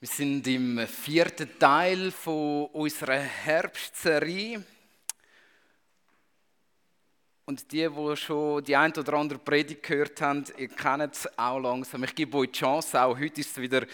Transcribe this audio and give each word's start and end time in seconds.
Wir 0.00 0.06
sind 0.06 0.46
im 0.46 0.86
vierten 0.86 1.58
Teil 1.58 2.12
von 2.12 2.66
unserer 2.66 3.18
Herbstserie. 3.18 4.62
Und 7.46 7.72
die, 7.72 7.88
die 7.88 8.16
schon 8.16 8.62
die 8.62 8.76
ein 8.76 8.92
oder 8.92 9.14
andere 9.14 9.40
Predigt 9.40 9.82
gehört 9.82 10.20
haben, 10.20 10.44
ihr 10.56 10.68
kennt 10.68 11.16
es 11.16 11.28
auch 11.36 11.58
langsam. 11.58 12.04
Ich 12.04 12.14
gebe 12.14 12.38
euch 12.38 12.52
die 12.52 12.60
Chance, 12.60 13.02
auch 13.02 13.18
heute 13.18 13.40
ist 13.40 13.50
es 13.50 13.60
wieder 13.60 13.88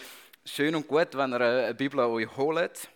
schön 0.45 0.75
und 0.75 0.87
gut, 0.87 1.17
wenn 1.17 1.33
ihr 1.33 1.41
eine 1.41 1.75
Bibel 1.75 2.01
euch 2.01 2.37
holt, 2.37 2.87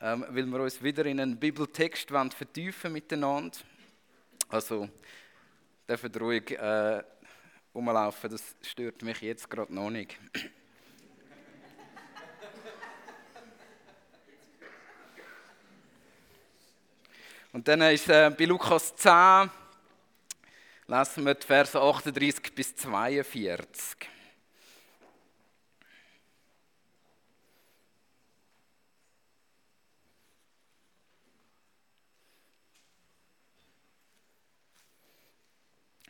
ähm, 0.00 0.26
weil 0.28 0.46
wir 0.46 0.58
uns 0.58 0.82
wieder 0.82 1.06
in 1.06 1.20
einen 1.20 1.38
Bibeltext 1.38 2.08
vertiefen 2.08 2.94
miteinander. 2.94 3.56
Also, 4.48 4.88
dürft 5.88 6.20
ruhig 6.20 6.50
äh, 6.50 7.00
rumlaufen, 7.72 8.28
das 8.28 8.56
stört 8.60 9.02
mich 9.02 9.20
jetzt 9.20 9.48
gerade 9.48 9.72
noch 9.72 9.90
nicht. 9.90 10.18
Und 17.54 17.68
dann 17.68 17.82
ist 17.82 18.08
äh, 18.08 18.34
bei 18.36 18.46
Lukas 18.46 18.96
10, 18.96 19.48
lesen 20.88 21.24
wir 21.24 21.34
die 21.34 21.46
Verse 21.46 21.80
38 21.80 22.52
bis 22.52 22.74
42. 22.74 24.10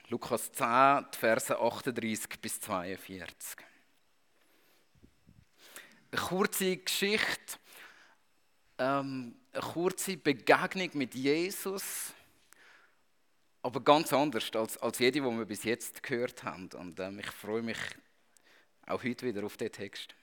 Lukas 0.09 0.51
10, 0.51 1.09
die 1.13 1.19
Verse 1.19 1.59
38 1.61 2.41
bis 2.41 2.59
42. 2.59 3.59
Eine 6.11 6.21
kurze 6.23 6.79
Geschichte. 6.79 7.59
Ähm, 8.79 9.44
eine 9.55 9.63
kurze 9.63 10.17
Begegnung 10.17 10.91
mit 10.95 11.15
Jesus, 11.15 12.13
aber 13.63 13.81
ganz 13.81 14.13
anders 14.13 14.51
als, 14.55 14.77
als 14.79 14.99
jede, 14.99 15.21
die 15.21 15.23
wir 15.23 15.45
bis 15.45 15.65
jetzt 15.65 16.03
gehört 16.03 16.43
haben. 16.43 16.69
Und 16.77 16.99
ähm, 16.99 17.21
ich 17.21 17.27
freue 17.27 17.63
mich 17.63 17.79
auch 18.87 19.03
heute 19.03 19.27
wieder 19.27 19.45
auf 19.45 19.57
den 19.57 19.71
Text. 19.71 20.15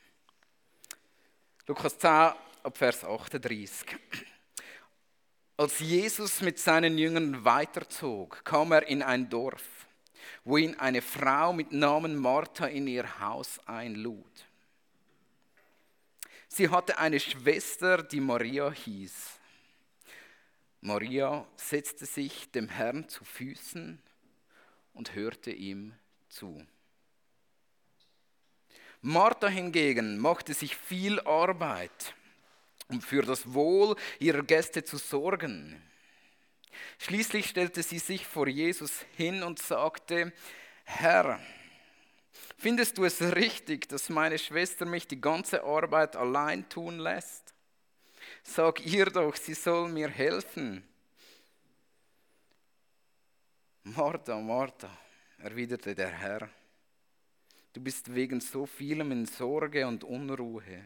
Lukas 1.65 1.97
10, 1.97 2.09
ab 2.09 2.77
Vers 2.77 3.03
38. 3.03 3.97
Als 5.57 5.79
Jesus 5.79 6.41
mit 6.41 6.59
seinen 6.59 6.97
Jüngern 6.97 7.45
weiterzog, 7.45 8.43
kam 8.43 8.71
er 8.71 8.87
in 8.87 9.01
ein 9.01 9.29
Dorf, 9.29 9.63
wo 10.43 10.57
ihn 10.57 10.77
eine 10.77 11.01
Frau 11.01 11.53
mit 11.53 11.71
Namen 11.71 12.17
Martha 12.17 12.65
in 12.65 12.87
ihr 12.87 13.19
Haus 13.19 13.59
einlud. 13.65 14.45
Sie 16.53 16.67
hatte 16.67 16.97
eine 16.97 17.17
Schwester, 17.17 18.03
die 18.03 18.19
Maria 18.19 18.69
hieß. 18.69 19.39
Maria 20.81 21.47
setzte 21.55 22.05
sich 22.05 22.51
dem 22.51 22.67
Herrn 22.67 23.07
zu 23.07 23.23
Füßen 23.23 24.01
und 24.93 25.15
hörte 25.15 25.51
ihm 25.51 25.93
zu. 26.27 26.61
Martha 28.99 29.47
hingegen 29.47 30.17
machte 30.17 30.53
sich 30.53 30.75
viel 30.75 31.21
Arbeit, 31.21 32.13
um 32.89 32.99
für 32.99 33.21
das 33.21 33.53
Wohl 33.53 33.95
ihrer 34.19 34.43
Gäste 34.43 34.83
zu 34.83 34.97
sorgen. 34.97 35.81
Schließlich 36.97 37.47
stellte 37.47 37.81
sie 37.81 37.99
sich 37.99 38.27
vor 38.27 38.49
Jesus 38.49 39.05
hin 39.15 39.41
und 39.43 39.57
sagte, 39.59 40.33
Herr, 40.83 41.39
Findest 42.61 42.95
du 42.99 43.05
es 43.05 43.19
richtig, 43.19 43.89
dass 43.89 44.07
meine 44.07 44.37
Schwester 44.37 44.85
mich 44.85 45.07
die 45.07 45.19
ganze 45.19 45.63
Arbeit 45.63 46.15
allein 46.15 46.69
tun 46.69 46.99
lässt? 46.99 47.55
Sag 48.43 48.85
ihr 48.85 49.05
doch, 49.05 49.35
sie 49.35 49.55
soll 49.55 49.89
mir 49.89 50.07
helfen. 50.07 50.87
Martha, 53.81 54.39
Martha, 54.39 54.95
erwiderte 55.39 55.95
der 55.95 56.09
Herr, 56.09 56.47
du 57.73 57.81
bist 57.81 58.13
wegen 58.13 58.39
so 58.39 58.67
vielem 58.67 59.11
in 59.11 59.25
Sorge 59.25 59.87
und 59.87 60.03
Unruhe, 60.03 60.85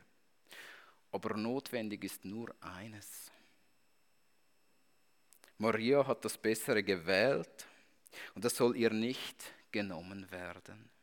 aber 1.11 1.35
notwendig 1.35 2.05
ist 2.05 2.23
nur 2.23 2.55
eines. 2.61 3.29
Maria 5.57 6.07
hat 6.07 6.23
das 6.23 6.37
Bessere 6.37 6.83
gewählt 6.83 7.67
und 8.33 8.45
das 8.45 8.55
soll 8.55 8.77
ihr 8.77 8.91
nicht 8.91 9.43
genommen 9.73 10.31
werden. 10.31 10.94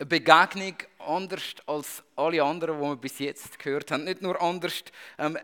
Eine 0.00 0.06
Begegnung 0.06 0.74
anders 0.98 1.54
als 1.66 2.02
alle 2.16 2.42
anderen, 2.42 2.80
die 2.80 2.82
wir 2.82 2.96
bis 2.96 3.18
jetzt 3.18 3.58
gehört 3.58 3.90
haben. 3.90 4.04
Nicht 4.04 4.22
nur 4.22 4.40
anders, 4.40 4.82
ähm, 5.18 5.38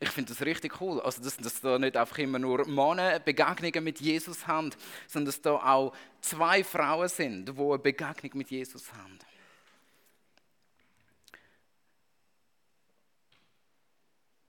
ich 0.00 0.08
finde 0.08 0.32
das 0.32 0.42
richtig 0.42 0.80
cool, 0.80 1.00
also 1.00 1.22
dass, 1.22 1.36
dass 1.36 1.60
da 1.60 1.78
nicht 1.78 1.96
einfach 1.96 2.18
immer 2.18 2.38
nur 2.38 2.66
Männer 2.66 3.18
Begegnungen 3.18 3.84
mit 3.84 4.00
Jesus 4.00 4.46
haben, 4.46 4.70
sondern 5.06 5.26
dass 5.26 5.42
da 5.42 5.56
auch 5.56 5.92
zwei 6.20 6.64
Frauen 6.64 7.08
sind, 7.08 7.48
die 7.48 7.60
eine 7.60 7.78
Begegnung 7.78 8.30
mit 8.34 8.50
Jesus 8.50 8.92
haben. 8.92 9.18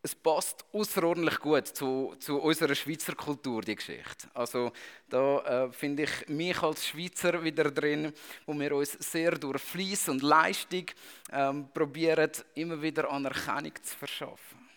Es 0.02 0.16
passt 0.16 0.64
außerordentlich 0.72 1.40
gut 1.40 1.68
zu, 1.68 2.16
zu, 2.20 2.40
unserer 2.40 2.74
Schweizer 2.74 3.16
Kultur, 3.16 3.62
die 3.62 3.76
Geschichte. 3.76 4.30
Also 4.34 4.72
da 5.10 5.66
äh, 5.66 5.72
finde 5.74 6.04
ich 6.04 6.30
mich 6.30 6.62
als 6.62 6.88
Schweizer 6.88 7.44
wieder 7.44 7.70
drin, 7.70 8.14
wo 8.46 8.54
wir 8.54 8.76
uns 8.76 8.94
sehr 8.94 9.32
durch 9.32 9.62
Fleiss 9.62 10.08
und 10.08 10.22
Leistung 10.22 10.86
ähm, 11.32 11.68
probieren, 11.74 12.32
immer 12.56 12.82
wieder 12.82 13.12
Anerkennung 13.12 13.74
zu 13.82 13.98
verschaffen. 13.98 14.70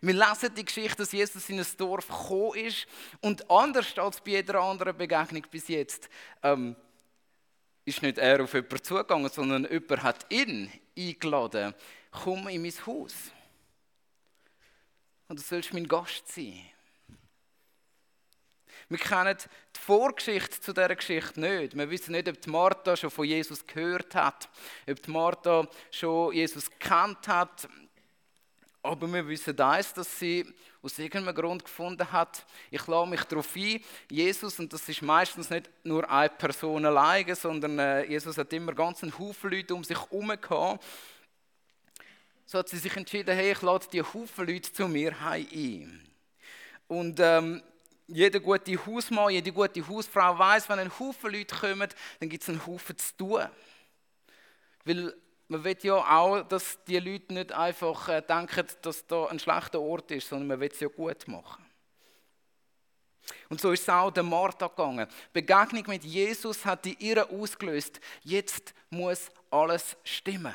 Wir 0.00 0.14
lesen 0.14 0.54
die 0.56 0.64
Geschichte, 0.64 0.96
dass 0.96 1.12
Jesus 1.12 1.48
in 1.48 1.60
ein 1.60 1.66
Dorf 1.76 2.08
gekommen 2.08 2.54
ist 2.54 2.86
und 3.20 3.48
anders 3.48 3.96
als 3.96 4.20
bei 4.20 4.32
jeder 4.32 4.60
anderen 4.60 4.96
Begegnung 4.96 5.44
bis 5.50 5.68
jetzt 5.68 6.08
ähm, 6.42 6.74
ist 7.84 8.02
nicht 8.02 8.18
er 8.18 8.42
auf 8.42 8.54
jemanden 8.54 8.82
zugegangen, 8.82 9.30
sondern 9.30 9.70
jemand 9.70 10.02
hat 10.02 10.26
ihn 10.32 10.72
eingeladen, 10.98 11.74
komm 12.10 12.48
in 12.48 12.62
mein 12.62 12.86
Haus 12.86 13.14
und 15.28 15.38
du 15.38 15.42
sollst 15.42 15.72
mein 15.72 15.88
Gast 15.88 16.28
sein. 16.32 16.60
Wir 18.88 18.98
kennen 18.98 19.36
die 19.74 19.80
Vorgeschichte 19.80 20.60
zu 20.60 20.72
dieser 20.72 20.94
Geschichte 20.94 21.40
nicht. 21.40 21.76
Wir 21.76 21.88
wissen 21.88 22.12
nicht, 22.12 22.28
ob 22.28 22.46
Martha 22.46 22.96
schon 22.96 23.10
von 23.10 23.24
Jesus 23.24 23.66
gehört 23.66 24.14
hat, 24.14 24.48
ob 24.88 25.08
Martha 25.08 25.66
schon 25.90 26.34
Jesus 26.34 26.70
kennt 26.78 27.26
hat. 27.26 27.68
Aber 28.82 29.10
wir 29.10 29.26
wissen 29.26 29.58
eins, 29.58 29.94
dass 29.94 30.18
sie 30.18 30.46
aus 30.82 30.98
irgendeinem 30.98 31.34
Grund 31.34 31.64
gefunden 31.64 32.12
hat, 32.12 32.44
ich 32.70 32.86
lade 32.86 33.08
mich 33.08 33.24
darauf 33.24 33.56
ein, 33.56 33.80
Jesus, 34.10 34.58
und 34.58 34.70
das 34.70 34.86
ist 34.86 35.00
meistens 35.00 35.48
nicht 35.48 35.70
nur 35.82 36.08
eine 36.10 36.28
Person 36.28 36.84
alleine, 36.84 37.34
sondern 37.34 37.78
äh, 37.78 38.04
Jesus 38.04 38.36
hat 38.36 38.52
immer 38.52 38.74
ganz 38.74 39.02
einen 39.02 39.18
Haufen 39.18 39.50
Leute 39.50 39.74
um 39.74 39.82
sich 39.82 39.98
herum 39.98 40.28
gehabt, 40.38 40.84
so 42.46 42.58
hat 42.58 42.68
sie 42.68 42.78
sich 42.78 42.96
entschieden, 42.96 43.34
hey, 43.34 43.52
ich 43.52 43.62
lade 43.62 43.86
die 43.92 44.02
Haufen 44.02 44.46
Leute 44.46 44.72
zu 44.72 44.86
mir 44.88 45.14
ein. 45.20 46.06
Und 46.86 47.18
ähm, 47.20 47.62
jeder 48.06 48.40
gute 48.40 48.86
Hausmann, 48.86 49.30
jede 49.30 49.50
gute 49.50 49.86
Hausfrau 49.86 50.38
weiß, 50.38 50.68
wenn 50.68 50.78
ein 50.78 50.98
Haufen 50.98 51.32
Leute 51.32 51.54
kommen, 51.54 51.88
dann 52.20 52.28
gibt 52.28 52.42
es 52.42 52.48
einen 52.48 52.66
Haufen 52.66 52.98
zu 52.98 53.16
tun. 53.16 53.46
Weil 54.84 55.14
man 55.48 55.64
will 55.64 55.76
ja 55.82 55.94
auch, 55.94 56.42
dass 56.42 56.78
die 56.84 56.98
Leute 56.98 57.32
nicht 57.32 57.52
einfach 57.52 58.08
äh, 58.08 58.22
denken, 58.22 58.66
dass 58.82 59.06
da 59.06 59.26
ein 59.26 59.38
schlechter 59.38 59.80
Ort 59.80 60.10
ist, 60.10 60.28
sondern 60.28 60.48
man 60.48 60.60
will 60.60 60.70
es 60.70 60.80
ja 60.80 60.88
gut 60.88 61.26
machen. 61.28 61.64
Und 63.48 63.60
so 63.60 63.72
ist 63.72 63.82
es 63.82 63.88
auch 63.88 64.10
der 64.10 64.22
Martha 64.22 64.66
gegangen. 64.66 65.06
Begegnung 65.32 65.84
mit 65.86 66.04
Jesus 66.04 66.64
hat 66.64 66.84
die 66.84 66.96
ihre 66.98 67.30
ausgelöst. 67.30 68.00
Jetzt 68.22 68.74
muss 68.90 69.30
alles 69.50 69.96
stimmen. 70.04 70.54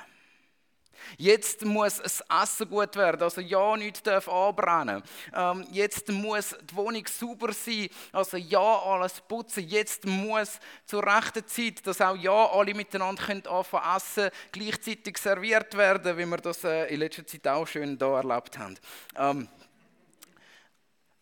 Jetzt 1.17 1.65
muss 1.65 1.97
das 1.97 2.23
Essen 2.43 2.69
gut 2.69 2.95
werden, 2.95 3.21
also 3.21 3.41
ja, 3.41 3.75
nichts 3.77 4.03
darf 4.03 4.27
anbrennen. 4.27 5.03
Ähm, 5.33 5.65
jetzt 5.71 6.09
muss 6.09 6.55
die 6.69 6.75
Wohnung 6.75 7.05
sauber 7.07 7.53
sein, 7.53 7.89
also 8.11 8.37
ja, 8.37 8.59
alles 8.59 9.21
putzen. 9.21 9.67
Jetzt 9.67 10.05
muss 10.05 10.59
zur 10.85 11.05
rechten 11.05 11.45
Zeit, 11.47 11.85
dass 11.85 12.01
auch 12.01 12.15
ja 12.15 12.51
alle 12.51 12.73
miteinander 12.73 13.23
können 13.23 13.47
anfangen 13.47 13.95
essen, 13.95 14.29
gleichzeitig 14.51 15.17
serviert 15.17 15.75
werden, 15.75 16.17
wie 16.17 16.25
wir 16.25 16.37
das 16.37 16.63
äh, 16.63 16.93
in 16.93 16.99
letzter 16.99 17.25
Zeit 17.25 17.47
auch 17.47 17.67
schön 17.67 17.97
da 17.97 18.17
erlebt 18.17 18.57
haben. 18.57 18.75
Ähm, 19.15 19.47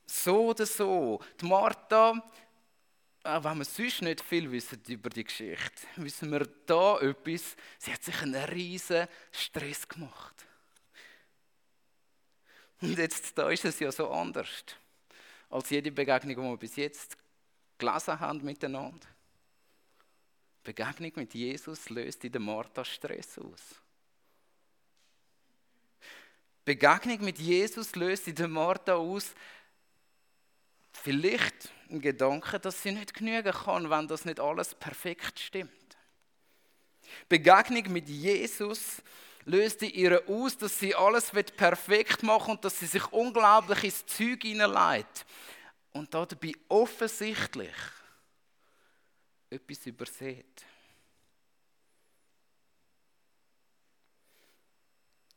so 0.05 0.47
oder 0.47 0.65
so, 0.65 1.19
die 1.39 1.45
Martha 1.45 2.13
auch 3.27 3.43
wenn 3.43 3.57
wir 3.59 3.65
sonst 3.65 4.01
nicht 4.01 4.21
viel 4.21 4.51
wissen 4.51 4.81
über 4.87 5.09
die 5.09 5.23
Geschichte, 5.23 5.87
wissen 5.97 6.31
wir 6.31 6.47
da 6.65 6.99
etwas. 6.99 7.55
Sie 7.77 7.93
hat 7.93 8.03
sich 8.03 8.21
einen 8.21 8.43
riesen 8.45 9.07
Stress 9.31 9.87
gemacht. 9.87 10.45
Und 12.81 12.97
jetzt 12.97 13.37
da 13.37 13.49
ist 13.49 13.65
es 13.65 13.79
ja 13.79 13.91
so 13.91 14.09
anders 14.09 14.63
als 15.49 15.69
jede 15.69 15.91
Begegnung, 15.91 16.35
die 16.35 16.41
wir 16.41 16.57
bis 16.57 16.75
jetzt 16.75 17.17
gelesen 17.77 18.19
haben 18.19 18.43
miteinander. 18.43 19.07
Begegnung 20.63 21.11
mit 21.15 21.33
Jesus 21.33 21.89
löst 21.89 22.23
in 22.25 22.31
der 22.31 22.41
Martha 22.41 22.83
Stress 22.83 23.39
aus. 23.39 23.81
Begegnung 26.65 27.23
mit 27.23 27.39
Jesus 27.39 27.95
löst 27.95 28.27
in 28.27 28.35
der 28.35 28.49
Martha 28.49 28.95
aus, 28.95 29.33
vielleicht 31.03 31.69
ein 31.89 32.01
Gedanke, 32.01 32.59
dass 32.59 32.81
sie 32.81 32.91
nicht 32.91 33.13
genügen 33.13 33.51
kann, 33.51 33.89
wenn 33.89 34.07
das 34.07 34.25
nicht 34.25 34.39
alles 34.39 34.75
perfekt 34.75 35.39
stimmt. 35.39 35.71
Begegnung 37.29 37.91
mit 37.93 38.09
Jesus 38.09 39.01
löst 39.45 39.81
in 39.81 39.91
ihr 39.91 40.21
aus, 40.27 40.57
dass 40.57 40.77
sie 40.77 40.93
alles 40.93 41.31
perfekt 41.55 42.21
machen 42.23 42.51
und 42.51 42.65
dass 42.65 42.79
sie 42.79 42.85
sich 42.85 43.05
unglaublich 43.11 43.85
ins 43.85 44.05
Zeug 44.05 44.41
hineinlegt. 44.41 45.25
Und 45.93 46.13
dabei 46.13 46.51
offensichtlich 46.67 47.73
etwas 49.49 49.85
übersät. 49.85 50.65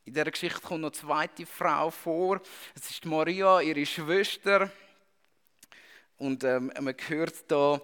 In 0.03 0.13
dieser 0.13 0.31
Geschichte 0.31 0.59
kommt 0.59 0.81
noch 0.81 0.89
eine 0.89 0.99
zweite 0.99 1.45
Frau 1.45 1.89
vor. 1.89 2.41
Es 2.75 2.89
ist 2.89 3.05
Maria, 3.05 3.61
ihre 3.61 3.85
Schwester. 3.85 4.69
Und 6.21 6.43
ähm, 6.43 6.71
man 6.79 6.95
hört 7.07 7.33
da 7.47 7.81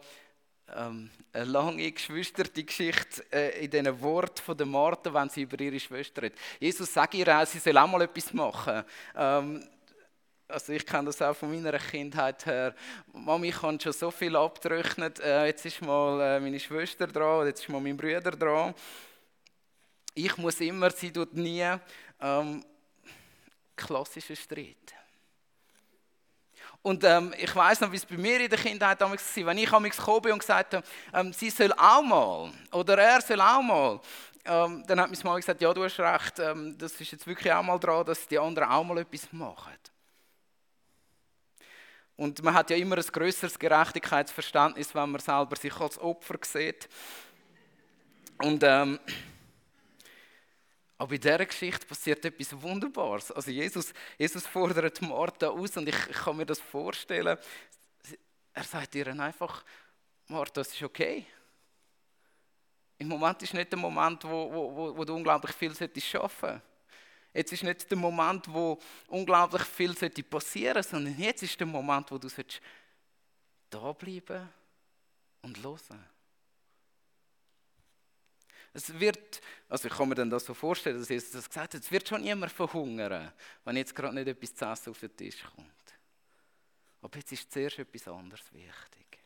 ähm, 0.76 1.10
eine 1.34 1.46
lange 1.46 1.92
geschwisterte 1.92 2.64
Geschichte 2.64 3.26
äh, 3.32 3.66
in 3.66 3.72
diesen 3.72 4.00
Worten 4.00 4.44
von 4.44 4.56
der 4.56 4.68
Martha, 4.68 5.12
wenn 5.12 5.28
sie 5.28 5.42
über 5.42 5.60
ihre 5.60 5.80
Schwester 5.80 6.22
redet. 6.22 6.38
Jesus 6.60 6.94
sagt 6.94 7.16
ihr 7.16 7.28
auch, 7.36 7.48
sie 7.48 7.58
soll 7.58 7.76
auch 7.80 7.88
mal 7.88 8.04
etwas 8.04 8.32
machen. 8.34 8.84
Ähm, 9.16 9.68
also 10.48 10.72
ich 10.72 10.86
kenne 10.86 11.06
das 11.06 11.20
auch 11.20 11.36
von 11.36 11.50
meiner 11.50 11.80
Kindheit 11.80 12.46
her. 12.46 12.76
Mami 13.12 13.50
kann 13.50 13.80
schon 13.80 13.92
so 13.92 14.12
viel 14.12 14.36
abgerechnen. 14.36 15.12
Äh, 15.20 15.48
jetzt 15.48 15.66
ist 15.66 15.82
mal 15.82 16.22
äh, 16.22 16.40
meine 16.40 16.60
Schwester 16.60 17.08
dran, 17.08 17.48
jetzt 17.48 17.64
ist 17.64 17.70
mal 17.70 17.82
mein 17.82 17.98
Bruder 17.98 18.32
dran. 18.32 18.76
Ich 20.14 20.38
muss 20.38 20.62
immer, 20.62 20.92
sie 20.92 21.12
tut 21.12 21.34
nie. 21.34 21.66
Ähm, 22.22 22.64
klassischer 23.76 24.36
Streit. 24.36 24.94
Und 26.88 27.04
ähm, 27.04 27.34
ich 27.38 27.54
weiß 27.54 27.82
noch, 27.82 27.92
wie 27.92 27.98
es 27.98 28.06
bei 28.06 28.16
mir 28.16 28.40
in 28.40 28.50
der 28.50 28.58
Kindheit 28.58 29.02
damals 29.02 29.36
war, 29.36 29.48
wenn 29.48 29.58
ich 29.58 29.70
damals 29.70 29.98
gekommen 29.98 30.22
bin 30.22 30.32
und 30.32 30.40
gesagt 30.40 30.74
habe, 30.74 30.88
ähm, 31.14 31.34
sie 31.34 31.50
soll 31.50 31.74
auch 31.74 32.02
mal 32.02 32.50
oder 32.72 32.98
er 32.98 33.20
soll 33.20 33.42
auch 33.42 33.62
mal, 33.62 34.00
ähm, 34.46 34.86
dann 34.88 35.02
hat 35.02 35.12
meine 35.12 35.22
Mama 35.22 35.36
gesagt, 35.36 35.60
ja, 35.60 35.74
du 35.74 35.84
hast 35.84 36.00
recht, 36.00 36.40
ähm, 36.40 36.78
das 36.78 36.94
ist 36.94 37.12
jetzt 37.12 37.28
wirklich 37.28 37.52
auch 37.52 37.62
mal 37.62 37.78
dran, 37.78 38.06
dass 38.06 38.26
die 38.26 38.40
anderen 38.40 38.70
auch 38.70 38.86
mal 38.86 39.00
etwas 39.00 39.28
machen. 39.34 39.74
Und 42.16 42.42
man 42.42 42.54
hat 42.54 42.70
ja 42.70 42.78
immer 42.78 42.96
ein 42.96 43.04
größeres 43.04 43.60
Gerechtigkeitsverständnis, 43.60 44.96
wenn 44.96 45.12
man 45.12 45.20
selber 45.20 45.58
sich 45.58 45.78
als 45.78 46.00
Opfer 46.00 46.36
sieht. 46.42 46.88
Und 48.42 48.64
ähm, 48.64 48.98
aber 50.98 51.14
in 51.14 51.22
dieser 51.22 51.46
Geschichte 51.46 51.86
passiert 51.86 52.26
etwas 52.26 52.60
Wunderbares. 52.60 53.32
Also 53.32 53.52
Jesus, 53.52 53.94
Jesus 54.18 54.48
fordert 54.48 55.02
Martha 55.02 55.48
aus 55.48 55.78
und 55.78 55.88
ich, 55.88 55.96
ich 56.10 56.18
kann 56.18 56.38
mir 56.38 56.46
das 56.46 56.60
vorstellen. 56.60 57.38
Er 58.54 58.64
sagt 58.64 58.96
ihr 58.96 59.08
einfach, 59.08 59.64
Martha, 60.28 60.62
es 60.62 60.74
ist 60.74 60.82
okay. 60.82 61.26
Im 62.98 63.10
Moment 63.10 63.44
ist 63.44 63.54
nicht 63.54 63.72
der 63.72 63.78
Moment, 63.78 64.24
wo, 64.24 64.52
wo, 64.52 64.98
wo 64.98 65.06
du 65.06 65.16
unglaublich 65.16 65.56
viel 65.56 65.74
solltest 65.76 66.08
schaffen 66.08 66.62
Jetzt 67.32 67.54
ist 67.54 67.64
nicht 67.64 67.92
der 67.92 67.98
Moment, 67.98 68.52
wo 68.52 68.80
unglaublich 69.10 69.62
viel 69.62 69.96
sollte 69.96 70.24
passieren 70.24 70.82
sondern 70.82 71.16
jetzt 71.20 71.44
ist 71.44 71.60
der 71.60 71.68
Moment, 71.68 72.10
wo 72.10 72.18
du 72.18 72.28
da 73.70 73.92
bleiben 73.92 74.50
und 75.44 75.62
hören. 75.62 76.17
Es 78.78 79.00
wird, 79.00 79.42
also 79.70 79.88
ich 79.88 79.94
kann 79.96 80.08
mir 80.08 80.14
dann 80.14 80.30
das 80.30 80.46
so 80.46 80.54
vorstellen, 80.54 81.00
dass 81.00 81.10
Jesus 81.10 81.32
das 81.32 81.50
gesagt 81.50 81.74
hat, 81.74 81.82
es 81.82 81.92
wird 81.92 82.08
schon 82.08 82.22
niemand 82.22 82.52
verhungern, 82.52 83.34
wenn 83.66 83.76
jetzt 83.76 83.96
gerade 83.96 84.14
nicht 84.14 84.28
etwas 84.28 84.54
zu 84.54 84.66
essen 84.66 84.92
auf 84.92 85.00
den 85.00 85.18
Tisch 85.18 85.44
kommt. 85.56 85.68
Aber 87.02 87.18
jetzt 87.18 87.32
ist 87.32 87.52
zuerst 87.52 87.80
etwas 87.80 88.08
anderes 88.08 88.54
wichtig. 88.54 89.18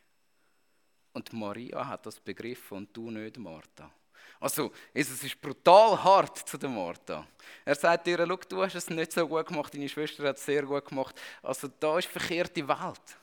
Und 1.12 1.34
Maria 1.34 1.86
hat 1.86 2.06
das 2.06 2.18
begriffen 2.18 2.78
und 2.78 2.96
du 2.96 3.10
nicht, 3.10 3.36
Martha. 3.36 3.92
Also, 4.40 4.72
Jesus 4.94 5.22
ist 5.22 5.38
brutal 5.38 6.02
hart 6.02 6.48
zu 6.48 6.56
der 6.56 6.70
Martha. 6.70 7.26
Er 7.66 7.74
sagt 7.74 8.06
ihr, 8.06 8.26
Schau, 8.26 8.36
du 8.48 8.62
hast 8.62 8.74
es 8.74 8.88
nicht 8.88 9.12
so 9.12 9.28
gut 9.28 9.48
gemacht, 9.48 9.74
deine 9.74 9.86
Schwester 9.86 10.26
hat 10.28 10.38
es 10.38 10.46
sehr 10.46 10.62
gut 10.62 10.86
gemacht. 10.86 11.20
Also, 11.42 11.68
da 11.68 11.98
ist 11.98 12.08
verkehrte 12.08 12.66
Welt. 12.66 13.18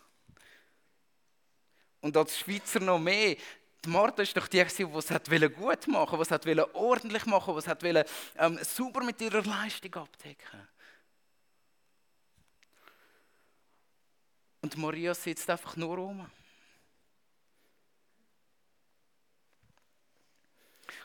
Und 2.02 2.16
als 2.16 2.38
Schweizer 2.38 2.80
noch 2.80 3.00
mehr, 3.00 3.36
die 3.86 3.90
Martha 3.90 4.24
ist 4.24 4.36
doch 4.36 4.48
die, 4.48 4.58
die 4.58 4.84
es 4.84 5.56
gut 5.56 5.88
machen 5.88 6.18
wollte, 6.18 6.40
die 6.40 6.52
es 6.52 6.76
ordentlich 6.76 7.26
machen 7.26 7.54
wollte, 7.54 7.76
die 7.76 7.88
es 7.88 8.12
ähm, 8.38 8.60
sauber 8.62 9.04
mit 9.04 9.22
ihrer 9.22 9.44
Leistung 9.44 9.96
abdecken 9.96 10.68
Und 14.62 14.78
Maria 14.78 15.14
sitzt 15.14 15.50
einfach 15.50 15.76
nur 15.78 15.96
rum. 15.96 16.30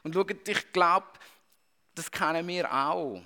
Und 0.02 0.14
schaut, 0.14 0.48
ich 0.48 0.72
glaube, 0.72 1.06
das 1.94 2.10
kennen 2.10 2.46
wir 2.48 2.72
auch. 2.72 3.22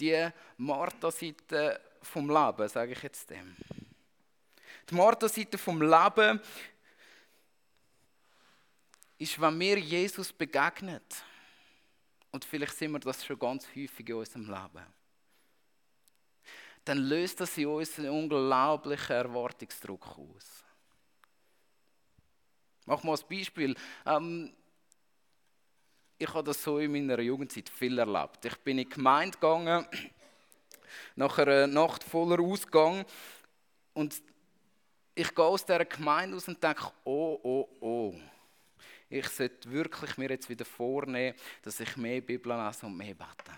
Die 0.00 0.28
Martha-Seite 0.56 1.80
vom 2.02 2.28
Leben, 2.28 2.68
sage 2.68 2.92
ich 2.92 3.02
jetzt 3.02 3.30
dem. 3.30 3.54
Die 4.90 4.94
Martha-Seite 4.94 5.58
vom 5.58 5.80
Leben 5.80 6.40
ist, 9.18 9.40
wenn 9.40 9.56
mir 9.56 9.78
Jesus 9.78 10.32
begegnet, 10.32 11.24
und 12.30 12.44
vielleicht 12.44 12.76
sind 12.76 12.92
wir 12.92 12.98
das 12.98 13.24
schon 13.24 13.38
ganz 13.38 13.66
häufig 13.76 14.08
in 14.08 14.14
unserem 14.16 14.46
Leben, 14.46 14.86
dann 16.84 16.98
löst 16.98 17.40
das 17.40 17.56
in 17.56 17.66
uns 17.66 17.98
einen 17.98 18.10
unglaublichen 18.10 19.16
Erwartungsdruck 19.16 20.18
aus. 20.18 20.64
Mach 22.86 23.02
mal 23.02 23.16
ein 23.16 23.28
Beispiel. 23.28 23.74
Ähm, 24.04 24.52
ich 26.18 26.28
habe 26.28 26.44
das 26.44 26.62
so 26.62 26.78
in 26.78 26.92
meiner 26.92 27.20
Jugendzeit 27.20 27.70
viel 27.70 27.98
erlebt. 27.98 28.44
Ich 28.44 28.56
bin 28.58 28.78
in 28.78 28.88
die 28.88 28.94
Gemeinde 28.94 29.38
gegangen, 29.38 29.86
nach 31.16 31.38
einer 31.38 31.66
Nacht 31.66 32.04
voller 32.04 32.40
Ausgang, 32.40 33.04
und 33.94 34.20
ich 35.14 35.32
gehe 35.32 35.44
aus 35.44 35.64
dieser 35.64 35.84
Gemeinde 35.84 36.36
aus 36.36 36.48
und 36.48 36.62
denke, 36.62 36.90
oh, 37.04 37.38
oh, 37.42 37.68
oh 37.80 38.14
ich 39.08 39.28
sollte 39.28 39.70
wirklich 39.70 40.16
mir 40.16 40.30
jetzt 40.30 40.48
wieder 40.48 40.64
vornehmen, 40.64 41.36
dass 41.62 41.80
ich 41.80 41.96
mehr 41.96 42.20
Bibel 42.20 42.52
lese 42.52 42.86
und 42.86 42.96
mehr 42.96 43.14
bete. 43.14 43.52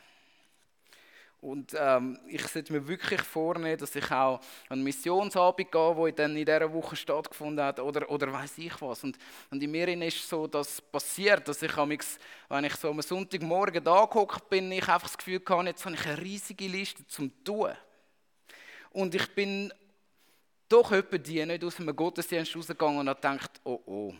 Und 1.40 1.76
ähm, 1.78 2.18
ich 2.26 2.44
sollte 2.48 2.72
mir 2.72 2.88
wirklich 2.88 3.20
vornehmen, 3.20 3.78
dass 3.78 3.94
ich 3.94 4.10
auch 4.10 4.40
an 4.68 4.82
Missionsabend 4.82 5.70
gehe, 5.70 5.96
wo 5.96 6.08
dann 6.08 6.36
in 6.36 6.44
dieser 6.44 6.72
Woche 6.72 6.96
stattgefunden 6.96 7.64
hat, 7.64 7.78
oder, 7.78 8.10
oder 8.10 8.32
weiß 8.32 8.58
ich 8.58 8.80
was. 8.80 9.04
Und, 9.04 9.18
und 9.50 9.62
in 9.62 9.70
mir 9.70 9.86
ist 10.02 10.28
so 10.28 10.46
das 10.46 10.80
passiert, 10.80 11.46
dass 11.46 11.62
ich, 11.62 11.76
wenn 11.76 12.64
ich 12.64 12.74
so 12.74 12.90
am 12.90 13.02
Sonntagmorgen 13.02 13.84
da 13.84 14.06
bin, 14.48 14.72
ich 14.72 14.88
einfach 14.88 15.08
das 15.08 15.18
Gefühl 15.18 15.42
hatte, 15.46 15.68
jetzt 15.68 15.84
habe 15.84 15.94
ich 15.94 16.06
eine 16.06 16.20
riesige 16.20 16.66
Liste 16.66 17.06
zum 17.06 17.30
tun. 17.44 17.72
Und 18.90 19.14
ich 19.14 19.34
bin 19.34 19.72
doch 20.68 20.90
etwa 20.90 21.18
die 21.18 21.44
nicht 21.44 21.62
aus 21.62 21.78
einem 21.78 21.94
Gottesdienst 21.94 22.56
rausgegangen 22.56 23.00
und 23.00 23.08
habe 23.08 23.20
gedacht, 23.20 23.60
oh 23.62 23.80
oh, 23.86 24.14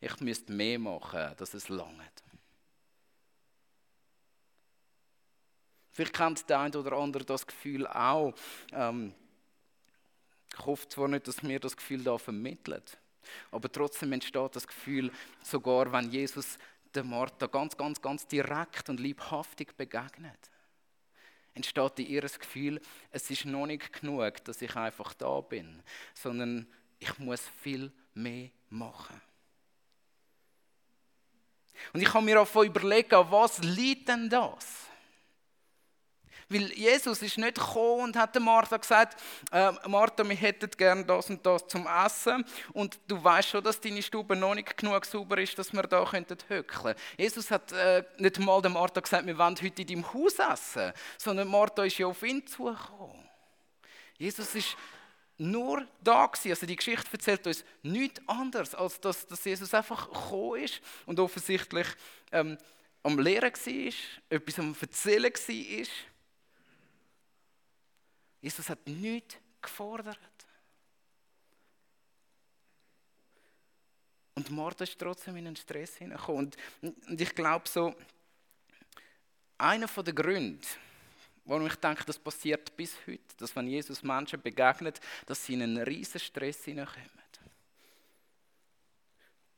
ich 0.00 0.20
müsste 0.20 0.52
mehr 0.52 0.78
machen, 0.78 1.34
dass 1.36 1.54
es 1.54 1.68
langt. 1.68 2.24
Vielleicht 5.90 6.14
kennt 6.14 6.48
der 6.48 6.60
eine 6.60 6.78
oder 6.78 6.92
andere 6.92 7.24
das 7.24 7.46
Gefühl 7.46 7.86
auch. 7.86 8.32
Ähm, 8.72 9.12
ich 10.52 10.66
hoffe 10.66 10.88
zwar 10.88 11.08
nicht, 11.08 11.28
dass 11.28 11.42
mir 11.42 11.60
das 11.60 11.76
Gefühl 11.76 12.02
da 12.02 12.16
vermittelt, 12.16 12.98
aber 13.50 13.70
trotzdem 13.70 14.12
entsteht 14.12 14.56
das 14.56 14.66
Gefühl, 14.66 15.12
sogar 15.42 15.92
wenn 15.92 16.10
Jesus 16.10 16.58
der 16.94 17.04
Martha 17.04 17.46
ganz, 17.46 17.76
ganz, 17.76 18.00
ganz 18.00 18.26
direkt 18.26 18.88
und 18.88 18.98
liebhaftig 18.98 19.76
begegnet, 19.76 20.50
entsteht 21.54 21.98
in 21.98 22.06
ihr 22.06 22.22
das 22.22 22.38
Gefühl, 22.38 22.80
es 23.10 23.30
ist 23.30 23.44
noch 23.44 23.66
nicht 23.66 23.92
genug, 23.92 24.42
dass 24.44 24.62
ich 24.62 24.74
einfach 24.74 25.12
da 25.14 25.40
bin, 25.40 25.82
sondern 26.14 26.66
ich 26.98 27.18
muss 27.18 27.42
viel 27.62 27.92
mehr 28.14 28.50
machen. 28.70 29.20
Und 31.92 32.02
ich 32.02 32.12
habe 32.12 32.24
mir 32.24 32.40
auch 32.40 32.54
überlegt, 32.62 33.12
was 33.12 33.58
liegt 33.58 34.08
denn 34.08 34.28
das? 34.28 34.66
Weil 36.50 36.72
Jesus 36.72 37.22
ist 37.22 37.38
nicht 37.38 37.54
gekommen 37.54 38.02
und 38.02 38.16
hat 38.16 38.38
Martha 38.40 38.76
gesagt, 38.76 39.20
äh, 39.52 39.70
Martha, 39.86 40.28
wir 40.28 40.34
hätten 40.34 40.68
gerne 40.76 41.04
das 41.04 41.30
und 41.30 41.46
das 41.46 41.66
zum 41.68 41.86
Essen. 41.86 42.44
Und 42.72 42.98
du 43.06 43.22
weißt 43.22 43.50
schon, 43.50 43.62
dass 43.62 43.80
deine 43.80 44.02
Stube 44.02 44.34
noch 44.34 44.56
nicht 44.56 44.76
genug 44.76 45.06
sauber 45.06 45.38
ist, 45.38 45.56
dass 45.56 45.72
wir 45.72 45.84
da 45.84 46.04
könnten. 46.04 46.36
Jesus 47.16 47.52
hat 47.52 47.70
äh, 47.70 48.02
nicht 48.18 48.40
mal 48.40 48.60
der 48.60 48.72
Martha 48.72 49.00
gesagt, 49.00 49.26
wir 49.26 49.38
wollen 49.38 49.54
heute 49.62 49.82
in 49.82 49.86
deinem 49.86 50.12
Haus 50.12 50.40
essen, 50.40 50.92
sondern 51.18 51.46
Martha 51.46 51.84
ist 51.84 51.98
ja 51.98 52.08
auf 52.08 52.20
ihn 52.24 52.44
zugekommen. 52.44 53.28
Jesus 54.18 54.52
ist 54.56 54.76
nur 55.40 55.86
da 56.02 56.26
gewesen. 56.26 56.50
Also 56.50 56.66
die 56.66 56.76
Geschichte 56.76 57.08
erzählt 57.12 57.46
uns 57.46 57.64
nichts 57.82 58.20
anderes, 58.28 58.74
als 58.74 59.00
dass, 59.00 59.26
dass 59.26 59.44
Jesus 59.44 59.72
einfach 59.72 60.06
gekommen 60.06 60.62
ist 60.62 60.80
und 61.06 61.18
offensichtlich 61.18 61.86
ähm, 62.30 62.58
am 63.02 63.18
Lehren 63.18 63.52
war, 63.52 63.92
etwas 64.28 64.58
am 64.58 64.76
Erzählen 64.78 65.32
war. 65.32 65.86
Jesus 68.42 68.68
hat 68.68 68.86
nichts 68.86 69.36
gefordert. 69.62 70.18
Und 74.34 74.50
Martha 74.50 74.84
ist 74.84 74.98
trotzdem 74.98 75.36
in 75.36 75.46
einen 75.46 75.56
Stress 75.56 75.96
hineingekommen. 75.96 76.52
Und, 76.82 76.96
und 77.08 77.20
ich 77.20 77.34
glaube 77.34 77.68
so, 77.68 77.94
einer 79.58 79.86
der 79.86 80.14
Gründe, 80.14 80.66
warum 81.50 81.66
ich 81.66 81.74
denke, 81.74 82.04
das 82.04 82.16
passiert 82.16 82.76
bis 82.76 82.94
heute, 83.08 83.36
dass 83.38 83.56
wenn 83.56 83.66
Jesus 83.66 84.04
Menschen 84.04 84.40
begegnet, 84.40 85.00
dass 85.26 85.44
sie 85.44 85.54
in 85.54 85.62
einen 85.62 85.78
riesen 85.78 86.20
Stress 86.20 86.64
hineinkommen. 86.64 87.10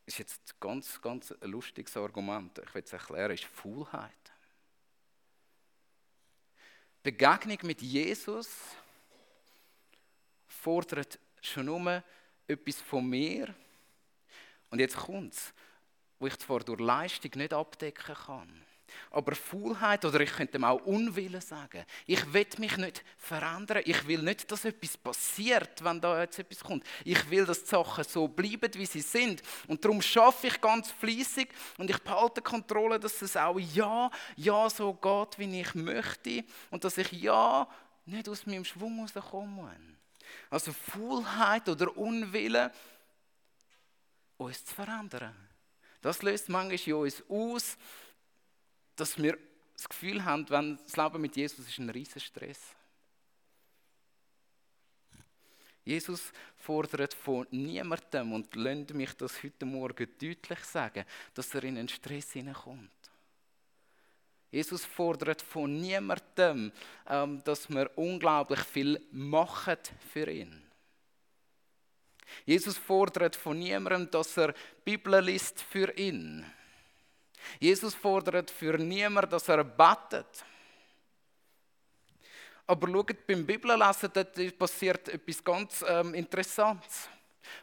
Das 0.07 0.15
ist 0.15 0.19
jetzt 0.19 0.55
ein 0.55 0.57
ganz, 0.59 1.03
ganz 1.03 1.35
lustiges 1.43 1.95
Argument. 1.99 2.59
Ich 2.65 2.75
will 2.75 2.83
es 2.83 2.95
erklären, 2.95 3.33
ist 3.33 3.45
Faulheit. 3.45 4.33
Begegnung 7.03 7.59
mit 7.65 7.83
Jesus 7.83 8.49
fordert 10.49 11.19
schon 11.43 11.67
nur 11.67 12.03
etwas 12.49 12.81
von 12.81 13.07
mir. 13.07 13.55
Und 14.71 14.79
jetzt 14.79 14.97
kommt 14.97 15.35
es, 15.35 15.53
wo 16.19 16.27
ich 16.27 16.39
zwar 16.39 16.61
durch 16.61 16.81
Leistung 16.81 17.33
nicht 17.35 17.53
abdecken 17.53 18.15
kann. 18.15 18.72
Aber 19.11 19.35
Faulheit, 19.35 20.05
oder 20.05 20.21
ich 20.21 20.33
könnte 20.33 20.59
auch 20.67 20.81
Unwillen 20.85 21.41
sagen. 21.41 21.85
Ich 22.07 22.33
will 22.33 22.47
mich 22.59 22.77
nicht 22.77 23.05
verändern. 23.17 23.83
Ich 23.85 24.07
will 24.07 24.23
nicht, 24.23 24.51
dass 24.51 24.65
etwas 24.65 24.97
passiert, 24.97 25.83
wenn 25.85 26.01
da 26.01 26.21
jetzt 26.21 26.39
etwas 26.39 26.61
kommt. 26.61 26.85
Ich 27.05 27.31
will, 27.31 27.45
dass 27.45 27.63
die 27.63 27.71
Sachen 27.71 28.05
so 28.05 28.29
bleiben, 28.29 28.73
wie 28.75 28.87
sie 28.87 29.01
sind. 29.01 29.43
Und 29.69 29.85
darum 29.85 30.01
schaffe 30.03 30.47
ich 30.47 30.61
ganz 30.61 30.91
fließig 30.91 31.49
und 31.79 31.91
ich 31.91 31.99
behalte 31.99 32.43
Kontrolle, 32.43 32.99
dass 32.99 33.21
es 33.23 33.37
auch 33.37 33.59
ja, 33.59 34.11
ja 34.37 34.71
so 34.71 34.93
geht, 34.95 35.39
wie 35.39 35.61
ich 35.61 35.75
möchte. 35.75 36.45
Und 36.71 36.85
dass 36.85 36.99
ich 36.99 37.13
ja 37.13 37.69
nicht 38.05 38.29
aus 38.29 38.47
meinem 38.47 38.65
Schwung 38.65 39.01
rauskomme. 39.01 39.77
Also 40.51 40.73
Faulheit 40.73 41.69
oder 41.69 41.97
Unwillen, 41.97 42.71
uns 44.37 44.65
zu 44.65 44.75
verändern. 44.75 45.35
Das 46.01 46.23
löst 46.23 46.49
manchmal 46.49 46.79
in 46.79 46.95
uns 46.95 47.23
aus, 47.29 47.77
dass 49.03 49.21
wir 49.21 49.37
das 49.75 49.89
Gefühl 49.89 50.25
haben, 50.25 50.49
wenn 50.49 50.77
das 50.77 50.97
Leben 50.97 51.21
mit 51.21 51.35
Jesus 51.35 51.67
ist 51.67 51.79
ein 51.81 51.91
riesiger 51.91 52.21
Stress. 52.21 52.61
Jesus 55.85 56.33
fordert 56.57 57.13
von 57.13 57.45
niemandem 57.51 58.33
und 58.33 58.55
lasst 58.55 58.95
mich 58.95 59.13
das 59.15 59.43
heute 59.43 59.67
Morgen 59.67 60.09
deutlich 60.21 60.61
sagen, 60.61 61.05
dass 61.35 61.53
er 61.53 61.65
in 61.65 61.79
einen 61.79 61.89
Stress 61.89 62.31
hineinkommt. 62.31 63.11
Jesus 64.53 64.85
fordert 64.85 65.43
von 65.43 65.81
niemandem, 65.81 66.71
ähm, 67.09 67.43
dass 67.43 67.69
wir 67.69 67.91
unglaublich 67.99 68.61
viel 68.61 69.05
machen 69.11 69.79
für 70.13 70.31
ihn. 70.31 70.63
Jesus 72.47 72.79
fordert 72.79 73.35
von 73.35 73.59
niemandem, 73.59 74.09
dass 74.13 74.37
er 74.37 74.55
Bibel 74.85 75.21
liest 75.25 75.61
für 75.61 75.93
ihn. 75.99 76.47
Jesus 77.61 77.95
fordert 77.95 78.51
für 78.51 78.79
niemanden, 78.79 79.31
dass 79.31 79.49
er 79.49 79.65
betet. 79.65 80.45
Aber 82.67 82.89
schaut, 82.89 83.27
beim 83.27 83.45
Bibellesen 83.45 84.11
dort 84.13 84.59
passiert 84.59 85.09
etwas 85.09 85.43
ganz 85.43 85.85
ähm, 85.87 86.15
Interessantes. 86.15 87.09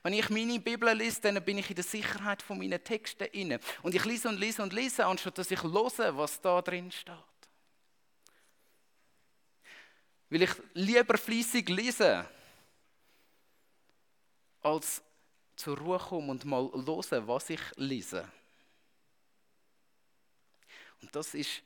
Wenn 0.03 0.13
ich 0.13 0.29
meine 0.29 0.59
Bibel 0.59 0.93
lese, 0.93 1.21
dann 1.21 1.43
bin 1.43 1.57
ich 1.57 1.69
in 1.69 1.75
der 1.75 1.83
Sicherheit 1.83 2.41
von 2.41 2.57
meinen 2.57 2.83
Texten 2.83 3.27
inne. 3.31 3.59
Und 3.81 3.95
ich 3.95 4.05
lese 4.05 4.27
und 4.27 4.39
lese 4.39 4.61
und 4.61 4.73
lese, 4.73 5.05
anstatt 5.05 5.37
dass 5.37 5.51
ich 5.51 5.63
höre, 5.63 6.17
was 6.17 6.39
da 6.41 6.61
drin 6.61 6.91
steht. 6.91 7.15
Will 10.29 10.43
ich 10.43 10.51
lieber 10.73 11.17
fließig 11.17 11.69
lesen, 11.69 12.25
als 14.61 15.01
zur 15.55 15.77
Ruhe 15.77 15.97
kommen 15.97 16.29
und 16.29 16.45
mal 16.45 16.69
hören, 16.71 17.27
was 17.27 17.49
ich 17.49 17.61
lese. 17.75 18.27
Und 21.01 21.15
das 21.15 21.33
ist 21.33 21.63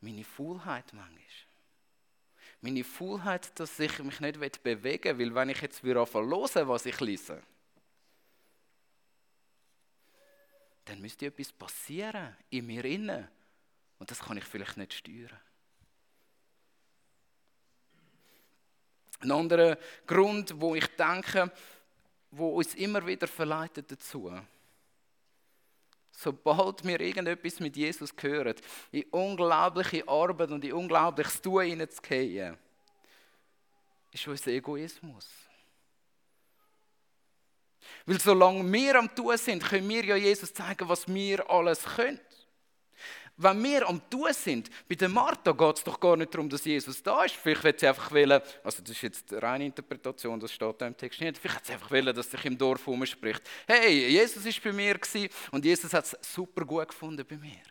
meine 0.00 0.24
Faulheit 0.24 0.92
manchmal. 0.92 1.20
Meine 2.60 2.84
Faulheit, 2.84 3.58
dass 3.58 3.78
ich 3.78 3.98
mich 3.98 4.20
nicht 4.20 4.62
bewegen 4.62 5.18
will, 5.18 5.34
weil 5.34 5.34
wenn 5.34 5.50
ich 5.50 5.60
jetzt 5.60 5.84
wieder 5.84 6.06
hören 6.06 6.68
was 6.68 6.86
ich 6.86 6.98
lese, 7.00 7.42
dann 10.84 11.00
müsste 11.00 11.26
etwas 11.26 11.52
passieren 11.52 12.36
in 12.50 12.66
mir 12.66 12.84
innen. 12.84 13.28
Und 13.98 14.10
das 14.10 14.20
kann 14.20 14.36
ich 14.36 14.44
vielleicht 14.44 14.76
nicht 14.76 14.94
steuern. 14.94 15.40
Ein 19.20 19.30
anderer 19.30 19.78
Grund, 20.06 20.60
wo 20.60 20.74
ich 20.74 20.86
denke, 20.96 21.50
wo 22.30 22.56
uns 22.56 22.74
immer 22.74 23.06
wieder 23.06 23.26
verleitet 23.26 23.90
dazu, 23.90 24.30
sobald 26.16 26.84
wir 26.84 27.00
irgendetwas 27.00 27.60
mit 27.60 27.76
Jesus 27.76 28.12
hören, 28.20 28.54
in 28.92 29.04
unglaubliche 29.10 30.06
Arbeit 30.08 30.50
und 30.50 30.64
in 30.64 30.72
unglaubliches 30.72 31.42
Tun 31.42 31.64
hineinzugehen, 31.64 32.56
ist 34.12 34.28
unser 34.28 34.52
Egoismus. 34.52 35.28
Weil 38.06 38.20
solange 38.20 38.70
wir 38.72 38.98
am 38.98 39.14
Tun 39.14 39.36
sind, 39.36 39.62
können 39.62 39.88
wir 39.88 40.04
ja 40.04 40.16
Jesus 40.16 40.52
zeigen, 40.52 40.88
was 40.88 41.06
wir 41.08 41.48
alles 41.50 41.82
können. 41.84 42.20
Wenn 43.36 43.64
wir 43.64 43.88
am 43.88 44.00
Tun 44.08 44.32
sind, 44.32 44.70
bei 44.88 44.94
der 44.94 45.08
Martha 45.08 45.50
geht 45.50 45.76
es 45.76 45.82
doch 45.82 45.98
gar 45.98 46.16
nicht 46.16 46.32
darum, 46.32 46.48
dass 46.48 46.64
Jesus 46.64 47.02
da 47.02 47.24
ist. 47.24 47.34
Vielleicht 47.34 47.64
wird 47.64 47.80
sie 47.80 47.88
einfach 47.88 48.12
wollen, 48.12 48.40
also 48.62 48.80
das 48.80 48.90
ist 48.90 49.02
jetzt 49.02 49.32
eine 49.32 49.42
reine 49.42 49.66
Interpretation, 49.66 50.38
das 50.38 50.52
steht 50.52 50.80
da 50.80 50.86
im 50.86 50.96
Text 50.96 51.20
nicht, 51.20 51.38
vielleicht 51.38 51.56
hat 51.56 51.66
sie 51.66 51.72
einfach 51.72 51.90
wollen, 51.90 52.14
dass 52.14 52.30
sich 52.30 52.44
im 52.44 52.56
Dorf 52.56 52.88
spricht. 53.04 53.42
Hey, 53.66 54.08
Jesus 54.08 54.46
ist 54.46 54.62
bei 54.62 54.72
mir 54.72 54.94
gewesen 54.94 55.28
und 55.50 55.64
Jesus 55.64 55.92
hat 55.92 56.04
es 56.04 56.16
super 56.32 56.64
gut 56.64 56.88
gefunden 56.88 57.26
bei 57.28 57.36
mir. 57.36 57.62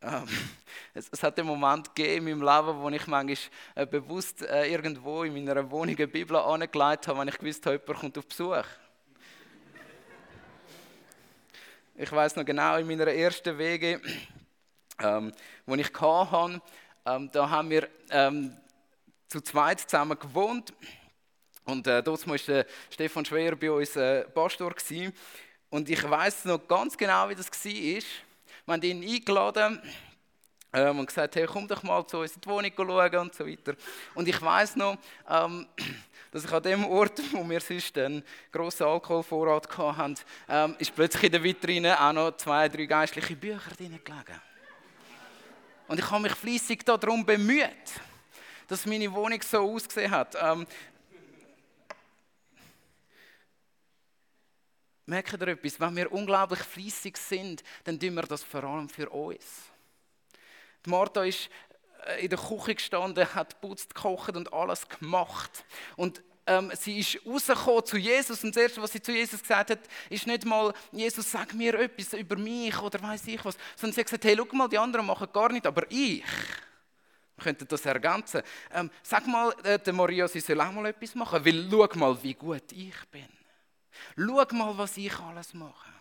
Ähm, 0.00 0.26
es, 0.94 1.08
es, 1.12 1.22
hat 1.22 1.38
einen 1.38 1.48
Moment 1.48 1.94
gegeben 1.94 2.26
in 2.26 2.38
meinem 2.38 2.48
Leben, 2.48 2.80
wo 2.80 2.88
ich 2.88 3.06
manchmal 3.06 3.36
äh, 3.74 3.86
bewusst 3.86 4.42
äh, 4.42 4.66
irgendwo 4.66 5.22
in 5.22 5.32
meiner 5.34 5.70
Wohnung 5.70 5.96
eine 5.96 6.08
Bibel 6.08 6.36
angelegt 6.36 7.06
habe, 7.06 7.20
wenn 7.20 7.28
ich 7.28 7.38
gewusst 7.38 7.64
habe, 7.66 7.76
jemand 7.76 8.00
kommt 8.00 8.18
auf 8.18 8.26
Besuch. 8.26 8.64
Ich 11.94 12.10
weiß 12.10 12.36
noch 12.36 12.44
genau, 12.46 12.76
in 12.78 12.86
meiner 12.86 13.06
ersten 13.08 13.58
Wege, 13.58 14.00
ähm, 14.98 15.30
wo 15.66 15.74
ich 15.74 15.92
hatte, 15.92 16.62
ähm, 17.04 17.30
da 17.30 17.50
haben 17.50 17.68
wir 17.68 17.86
ähm, 18.10 18.56
zu 19.28 19.42
zweit 19.42 19.80
zusammen 19.80 20.18
gewohnt. 20.18 20.72
Und 21.64 21.86
äh, 21.86 22.02
dort 22.02 22.26
war 22.26 22.64
Stefan 22.88 23.26
Schwer 23.26 23.56
bei 23.56 23.70
uns 23.70 23.94
äh, 23.96 24.24
Pastor. 24.24 24.70
Gewesen. 24.70 25.12
Und 25.68 25.90
ich 25.90 26.02
weiß 26.02 26.46
noch 26.46 26.66
ganz 26.66 26.96
genau, 26.96 27.28
wie 27.28 27.34
das 27.34 27.50
war. 27.50 27.62
Wir 27.62 28.02
haben 28.66 28.82
ihn 28.82 29.02
eingeladen 29.02 29.82
ähm, 30.72 30.98
und 30.98 31.06
gesagt, 31.06 31.36
hey, 31.36 31.46
komm 31.46 31.68
doch 31.68 31.82
mal 31.82 32.06
zu 32.06 32.18
uns 32.18 32.34
in 32.34 32.40
die 32.40 32.48
Wohnung 32.48 32.72
schauen 32.76 33.16
und 33.16 33.34
so 33.34 33.46
weiter. 33.46 33.74
Und 34.14 34.28
ich 34.28 34.40
weiß 34.40 34.76
noch, 34.76 34.96
ähm, 35.28 35.66
dass 36.30 36.44
ich 36.44 36.52
an 36.52 36.62
dem 36.62 36.84
Ort, 36.86 37.20
wo 37.32 37.48
wir 37.48 37.60
sonst 37.60 37.96
einen 37.98 38.24
grossen 38.50 38.84
Alkoholvorrat 38.84 39.76
hatten, 39.76 40.16
ähm, 40.48 40.76
ist 40.78 40.94
plötzlich 40.94 41.24
in 41.24 41.32
der 41.32 41.42
Vitrine 41.42 42.00
auch 42.00 42.12
noch 42.12 42.36
zwei, 42.36 42.68
drei 42.68 42.86
geistliche 42.86 43.36
Bücher 43.36 43.70
drin 43.76 44.00
gelegen. 44.02 44.40
Und 45.88 45.98
ich 45.98 46.10
habe 46.10 46.22
mich 46.22 46.32
fließig 46.32 46.84
darum 46.84 47.26
bemüht, 47.26 47.68
dass 48.66 48.86
meine 48.86 49.12
Wohnung 49.12 49.42
so 49.42 49.58
ausgesehen 49.58 50.10
hat. 50.10 50.34
Ähm, 50.40 50.66
Merkt 55.04 55.32
ihr 55.32 55.48
etwas? 55.48 55.80
Wenn 55.80 55.96
wir 55.96 56.12
unglaublich 56.12 56.60
fließig 56.60 57.16
sind, 57.16 57.62
dann 57.84 57.98
tun 57.98 58.14
wir 58.14 58.22
das 58.22 58.44
vor 58.44 58.62
allem 58.62 58.88
für 58.88 59.10
uns. 59.10 59.71
Die 60.84 60.90
Martha 60.90 61.24
ist 61.24 61.48
äh, 62.06 62.24
in 62.24 62.30
der 62.30 62.38
Küche 62.38 62.74
gestanden, 62.74 63.34
hat 63.34 63.60
putzt, 63.60 63.94
gekocht 63.94 64.36
und 64.36 64.52
alles 64.52 64.88
gemacht. 64.88 65.64
Und 65.96 66.22
ähm, 66.46 66.72
sie 66.78 66.98
ist 66.98 67.20
rausgekommen 67.24 67.84
zu 67.84 67.96
Jesus 67.96 68.42
und 68.42 68.54
das 68.56 68.62
Erste, 68.62 68.82
was 68.82 68.92
sie 68.92 69.00
zu 69.00 69.12
Jesus 69.12 69.40
gesagt 69.40 69.70
hat, 69.70 69.78
ist 70.10 70.26
nicht 70.26 70.44
mal, 70.44 70.72
Jesus, 70.90 71.30
sag 71.30 71.54
mir 71.54 71.74
etwas 71.74 72.14
über 72.14 72.36
mich 72.36 72.76
oder 72.80 73.00
weiß 73.00 73.28
ich 73.28 73.44
was, 73.44 73.56
sondern 73.76 73.94
sie 73.94 74.00
hat 74.00 74.06
gesagt, 74.06 74.24
hey, 74.24 74.36
schau 74.36 74.56
mal, 74.56 74.68
die 74.68 74.78
anderen 74.78 75.06
machen 75.06 75.28
gar 75.32 75.52
nicht, 75.52 75.66
aber 75.66 75.84
ich. 75.88 76.24
Wir 77.36 77.44
könnten 77.44 77.68
das 77.68 77.86
ergänzen. 77.86 78.42
Ähm, 78.72 78.90
sag 79.02 79.26
mal, 79.26 79.54
äh, 79.62 79.78
der 79.78 79.92
Maria, 79.92 80.26
sie 80.26 80.40
soll 80.40 80.60
auch 80.60 80.72
mal 80.72 80.86
etwas 80.86 81.14
machen, 81.14 81.44
weil 81.44 81.68
schau 81.70 81.98
mal, 81.98 82.22
wie 82.22 82.34
gut 82.34 82.72
ich 82.72 83.08
bin. 83.10 83.28
Schau 84.16 84.56
mal, 84.56 84.76
was 84.76 84.96
ich 84.96 85.16
alles 85.20 85.54
mache. 85.54 85.92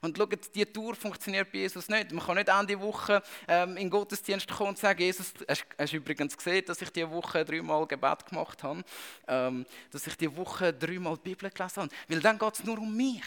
Und 0.00 0.16
schaut, 0.16 0.54
die 0.54 0.66
Tour 0.66 0.94
funktioniert 0.94 1.50
bei 1.52 1.58
Jesus 1.58 1.88
nicht. 1.88 2.12
Man 2.12 2.24
kann 2.24 2.36
nicht 2.36 2.48
Ende 2.48 2.80
Woche 2.80 3.22
ähm, 3.48 3.70
in 3.70 3.84
den 3.84 3.90
Gottesdienst 3.90 4.48
kommen 4.48 4.70
und 4.70 4.78
sagen, 4.78 5.00
Jesus, 5.00 5.32
hast, 5.48 5.64
hast 5.78 5.92
du 5.92 5.96
übrigens 5.96 6.36
gesehen, 6.36 6.64
dass 6.66 6.80
ich 6.82 6.90
diese 6.90 7.10
Woche 7.10 7.44
dreimal 7.44 7.86
Gebet 7.86 8.26
gemacht 8.26 8.62
habe, 8.62 8.84
ähm, 9.26 9.66
dass 9.90 10.06
ich 10.06 10.16
diese 10.16 10.36
Woche 10.36 10.72
dreimal 10.72 11.16
die 11.16 11.30
Bibel 11.30 11.50
gelesen 11.50 11.82
habe. 11.82 11.92
Weil 12.08 12.20
dann 12.20 12.38
geht 12.38 12.54
es 12.54 12.64
nur 12.64 12.78
um 12.78 12.96
mich. 12.96 13.22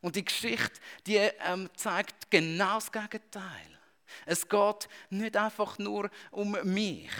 Und 0.00 0.16
die 0.16 0.24
Geschichte, 0.24 0.80
die 1.06 1.16
ähm, 1.16 1.68
zeigt 1.74 2.30
genau 2.30 2.74
das 2.74 2.90
Gegenteil. 2.90 3.78
Es 4.26 4.48
geht 4.48 4.88
nicht 5.10 5.36
einfach 5.36 5.78
nur 5.78 6.10
um 6.30 6.56
mich, 6.64 7.10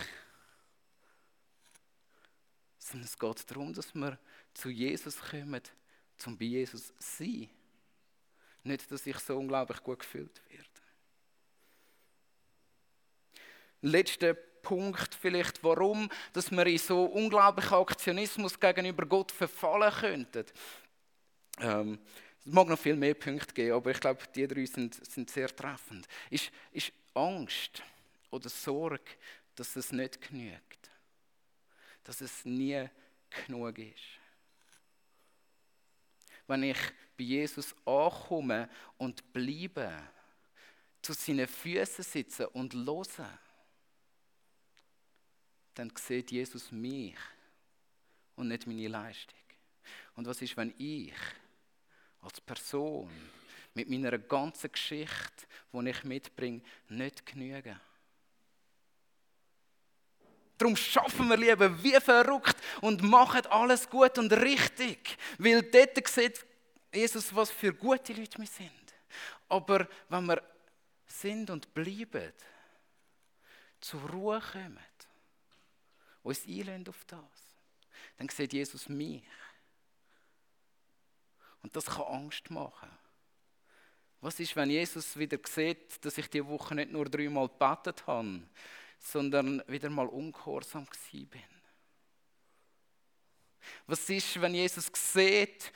sondern 2.78 3.06
es 3.06 3.18
geht 3.18 3.50
darum, 3.50 3.72
dass 3.72 3.94
wir 3.94 4.18
zu 4.54 4.70
Jesus 4.70 5.16
kommen, 5.20 5.62
um 6.26 6.36
bei 6.36 6.46
Jesus 6.46 6.92
sein. 6.98 7.48
Nicht, 8.62 8.90
dass 8.90 9.06
ich 9.06 9.18
so 9.18 9.38
unglaublich 9.38 9.82
gut 9.82 10.00
gefühlt 10.00 10.40
werde. 10.48 10.66
Letzter 13.82 14.34
Punkt 14.34 15.14
vielleicht, 15.14 15.62
warum 15.64 16.10
dass 16.32 16.50
wir 16.50 16.66
in 16.66 16.78
so 16.78 17.04
unglaublichen 17.04 17.78
Aktionismus 17.78 18.58
gegenüber 18.58 19.06
Gott 19.06 19.32
verfallen 19.32 19.92
könnten. 19.92 20.44
Ähm, 21.58 21.98
es 22.40 22.52
mag 22.52 22.68
noch 22.68 22.78
viel 22.78 22.96
mehr 22.96 23.14
Punkte 23.14 23.52
geben, 23.54 23.76
aber 23.76 23.90
ich 23.90 24.00
glaube, 24.00 24.22
die 24.34 24.46
drei 24.46 24.64
sind, 24.64 24.94
sind 25.06 25.30
sehr 25.30 25.54
treffend. 25.54 26.06
Ist, 26.30 26.50
ist 26.72 26.92
Angst 27.14 27.82
oder 28.30 28.48
Sorge, 28.48 29.12
dass 29.54 29.76
es 29.76 29.92
nicht 29.92 30.20
genügt. 30.28 30.90
Dass 32.04 32.20
es 32.20 32.44
nie 32.44 32.88
genug 33.46 33.78
ist. 33.78 34.18
Wenn 36.46 36.62
ich 36.64 36.78
bei 37.20 37.24
Jesus 37.24 37.74
ankomme 37.84 38.70
und 38.96 39.30
bleibe, 39.30 39.92
zu 41.02 41.12
seinen 41.12 41.46
Füßen 41.46 42.02
sitze 42.02 42.48
und 42.48 42.72
höre, 42.72 43.38
dann 45.74 45.92
sieht 45.96 46.30
Jesus 46.30 46.72
mich 46.72 47.16
und 48.36 48.48
nicht 48.48 48.66
meine 48.66 48.88
Leistung. 48.88 49.38
Und 50.14 50.26
was 50.26 50.40
ist, 50.40 50.56
wenn 50.56 50.72
ich 50.78 51.12
als 52.22 52.40
Person 52.40 53.10
mit 53.74 53.90
meiner 53.90 54.18
ganzen 54.18 54.72
Geschichte, 54.72 55.46
die 55.74 55.90
ich 55.90 56.04
mitbringe, 56.04 56.62
nicht 56.88 57.26
genüge? 57.26 57.78
Darum 60.56 60.76
schaffen 60.76 61.28
wir 61.28 61.36
lieber 61.36 61.82
wie 61.82 62.00
verrückt 62.00 62.56
und 62.80 63.02
machen 63.02 63.44
alles 63.46 63.88
gut 63.88 64.18
und 64.18 64.32
richtig. 64.32 65.18
Weil 65.38 65.62
dort 65.62 66.06
sieht 66.08 66.49
Jesus, 66.92 67.34
was 67.34 67.50
für 67.50 67.72
gute 67.72 68.12
Leute 68.12 68.38
wir 68.38 68.46
sind. 68.46 68.94
Aber 69.48 69.88
wenn 70.08 70.26
wir 70.26 70.42
sind 71.06 71.50
und 71.50 71.72
bleiben, 71.74 72.32
zur 73.80 74.00
Ruhe 74.10 74.40
kommen, 74.40 74.78
uns 76.22 76.44
einlehnen 76.46 76.86
auf 76.88 77.04
das, 77.06 77.20
dann 78.16 78.28
sieht 78.28 78.52
Jesus 78.52 78.88
mich. 78.88 79.22
Und 81.62 81.74
das 81.74 81.86
kann 81.86 82.06
Angst 82.06 82.50
machen. 82.50 82.90
Was 84.20 84.38
ist, 84.38 84.54
wenn 84.54 84.70
Jesus 84.70 85.16
wieder 85.16 85.38
sieht, 85.46 86.04
dass 86.04 86.18
ich 86.18 86.28
die 86.28 86.46
Woche 86.46 86.74
nicht 86.74 86.92
nur 86.92 87.06
dreimal 87.06 87.48
gebetet 87.48 88.06
habe, 88.06 88.42
sondern 88.98 89.62
wieder 89.66 89.88
mal 89.88 90.06
ungehorsam 90.06 90.86
bin? 91.12 91.42
Was 93.86 94.08
ist, 94.10 94.40
wenn 94.40 94.54
Jesus 94.54 94.90
sieht, 94.94 95.72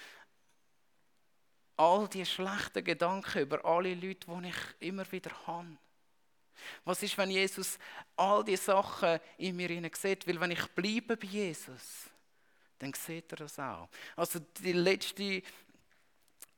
all 1.76 2.08
die 2.08 2.24
schlechten 2.24 2.84
Gedanken 2.84 3.42
über 3.42 3.64
alle 3.64 3.94
Leute, 3.94 4.26
die 4.26 4.48
ich 4.48 4.88
immer 4.88 5.10
wieder 5.10 5.30
habe? 5.46 5.76
Was 6.84 7.02
ist, 7.02 7.18
wenn 7.18 7.30
Jesus 7.30 7.78
all 8.16 8.44
die 8.44 8.56
Sachen 8.56 9.18
in 9.38 9.56
mir 9.56 9.90
sieht? 9.94 10.26
Weil 10.26 10.40
wenn 10.40 10.52
ich 10.52 10.66
bleibe 10.68 11.16
bei 11.16 11.26
Jesus, 11.26 12.10
dann 12.78 12.92
sieht 12.92 13.32
er 13.32 13.38
das 13.38 13.58
auch. 13.58 13.88
Also 14.16 14.38
die 14.38 14.72
letzte 14.72 15.42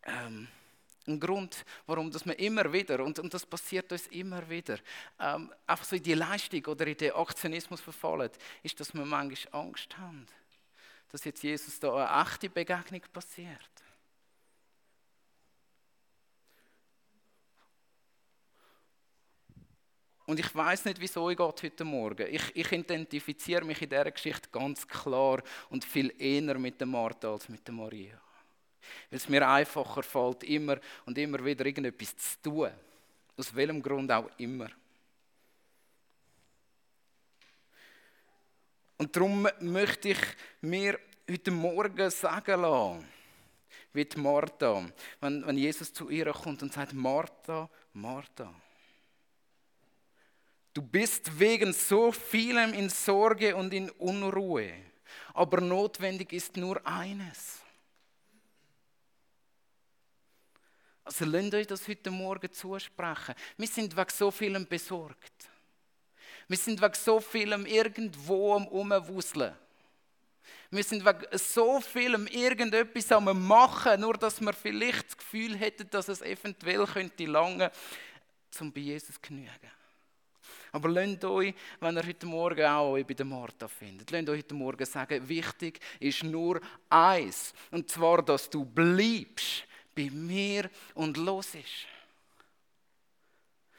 ähm, 0.02 0.48
ein 1.06 1.20
Grund, 1.20 1.64
warum 1.86 2.10
dass 2.10 2.26
wir 2.26 2.38
immer 2.38 2.72
wieder, 2.72 3.04
und, 3.04 3.18
und 3.18 3.32
das 3.32 3.46
passiert 3.46 3.90
uns 3.92 4.06
immer 4.08 4.48
wieder, 4.48 4.78
ähm, 5.20 5.52
einfach 5.66 5.84
so 5.84 5.96
in 5.96 6.02
die 6.02 6.14
Leistung 6.14 6.64
oder 6.66 6.86
in 6.86 6.96
den 6.96 7.12
Aktionismus 7.12 7.80
verfallen, 7.80 8.30
ist, 8.62 8.78
dass 8.80 8.92
wir 8.92 9.04
manchmal 9.04 9.62
Angst 9.62 9.96
haben, 9.98 10.26
dass 11.10 11.24
jetzt 11.24 11.42
Jesus 11.42 11.78
da 11.78 11.94
eine 11.94 12.28
echte 12.28 12.50
Begegnung 12.50 13.02
passiert. 13.12 13.70
Und 20.26 20.40
ich 20.40 20.52
weiß 20.52 20.84
nicht, 20.86 21.00
wieso 21.00 21.30
ich 21.30 21.36
geht 21.36 21.62
heute 21.62 21.84
Morgen. 21.84 22.26
Ich, 22.28 22.54
ich 22.54 22.72
identifiziere 22.72 23.64
mich 23.64 23.80
in 23.80 23.88
dieser 23.88 24.10
Geschichte 24.10 24.48
ganz 24.50 24.86
klar 24.86 25.40
und 25.70 25.84
viel 25.84 26.12
eher 26.18 26.58
mit 26.58 26.80
der 26.80 26.88
Martha 26.88 27.30
als 27.30 27.48
mit 27.48 27.66
der 27.66 27.74
Maria. 27.74 28.20
Weil 29.08 29.18
es 29.18 29.28
mir 29.28 29.48
einfacher 29.48 30.02
fällt, 30.02 30.42
immer 30.42 30.78
und 31.04 31.16
immer 31.16 31.44
wieder 31.44 31.64
irgendetwas 31.64 32.16
zu 32.16 32.42
tun. 32.42 32.70
Aus 33.36 33.54
welchem 33.54 33.80
Grund 33.80 34.10
auch 34.10 34.28
immer. 34.38 34.68
Und 38.98 39.14
darum 39.14 39.46
möchte 39.60 40.08
ich 40.08 40.18
mir 40.60 40.98
heute 41.30 41.50
Morgen 41.52 42.10
sagen 42.10 42.62
lassen, 42.62 43.06
wie 43.92 44.04
die 44.04 44.18
Martha, 44.18 44.84
wenn, 45.20 45.46
wenn 45.46 45.58
Jesus 45.58 45.92
zu 45.92 46.08
ihr 46.08 46.32
kommt 46.32 46.62
und 46.62 46.72
sagt, 46.72 46.94
Martha, 46.94 47.68
Martha, 47.92 48.52
du 50.76 50.82
bist 50.82 51.38
wegen 51.38 51.72
so 51.72 52.12
vielem 52.12 52.74
in 52.74 52.90
Sorge 52.90 53.56
und 53.56 53.72
in 53.72 53.88
Unruhe, 53.92 54.74
aber 55.32 55.62
notwendig 55.62 56.34
ist 56.34 56.54
nur 56.58 56.86
eines. 56.86 57.60
Also 61.02 61.24
lasst 61.24 61.54
euch 61.54 61.66
das 61.66 61.88
heute 61.88 62.10
Morgen 62.10 62.52
zusprechen. 62.52 63.34
Wir 63.56 63.68
sind 63.68 63.96
wegen 63.96 64.10
so 64.10 64.30
vielem 64.30 64.66
besorgt. 64.66 65.48
Wir 66.46 66.58
sind 66.58 66.82
wegen 66.82 66.94
so 66.94 67.20
vielem 67.20 67.64
irgendwo 67.64 68.54
am 68.54 68.66
Umwuseln. 68.66 69.54
Wir 70.70 70.84
sind 70.84 71.06
wegen 71.06 71.38
so 71.38 71.80
vielem 71.80 72.26
irgendetwas 72.26 73.10
am 73.12 73.46
Machen, 73.46 74.00
nur 74.00 74.14
dass 74.14 74.42
wir 74.42 74.52
vielleicht 74.52 75.06
das 75.06 75.16
Gefühl 75.16 75.56
hätten, 75.56 75.88
dass 75.88 76.08
es 76.08 76.20
eventuell 76.20 76.84
könnte 76.84 77.24
lange 77.24 77.70
zum 78.50 78.72
bei 78.72 78.80
Jesus 78.80 79.22
genügen. 79.22 79.75
Aber 80.76 80.90
lasst 80.90 81.24
euch, 81.24 81.54
wenn 81.80 81.96
ihr 81.96 82.06
heute 82.06 82.26
Morgen 82.26 82.66
auch 82.66 83.02
bei 83.02 83.14
der 83.14 83.24
Martha 83.24 83.66
findet, 83.66 84.10
lasst 84.10 84.28
euch 84.28 84.40
heute 84.40 84.54
Morgen 84.54 84.84
sagen, 84.84 85.26
wichtig 85.26 85.80
ist 85.98 86.22
nur 86.22 86.60
eins. 86.90 87.54
Und 87.70 87.90
zwar, 87.90 88.22
dass 88.22 88.50
du 88.50 88.62
bleibst 88.62 89.64
bei 89.94 90.10
mir 90.10 90.68
und 90.94 91.16
los 91.16 91.54
ist. 91.54 91.86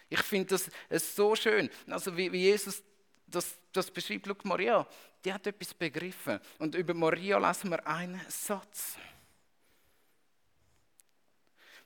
Ich 0.09 0.23
finde 0.23 0.57
das 0.89 1.15
so 1.15 1.35
schön. 1.35 1.69
Also 1.87 2.17
wie, 2.17 2.29
Jesus 2.29 2.81
das, 3.27 3.59
das 3.71 3.91
beschreibt, 3.91 4.25
schau, 4.25 4.35
Maria, 4.43 4.87
die 5.23 5.31
hat 5.31 5.45
etwas 5.45 5.75
begriffen. 5.75 6.39
Und 6.57 6.73
über 6.73 6.95
Maria 6.95 7.37
lassen 7.37 7.69
wir 7.69 7.85
einen 7.85 8.21
Satz. 8.27 8.97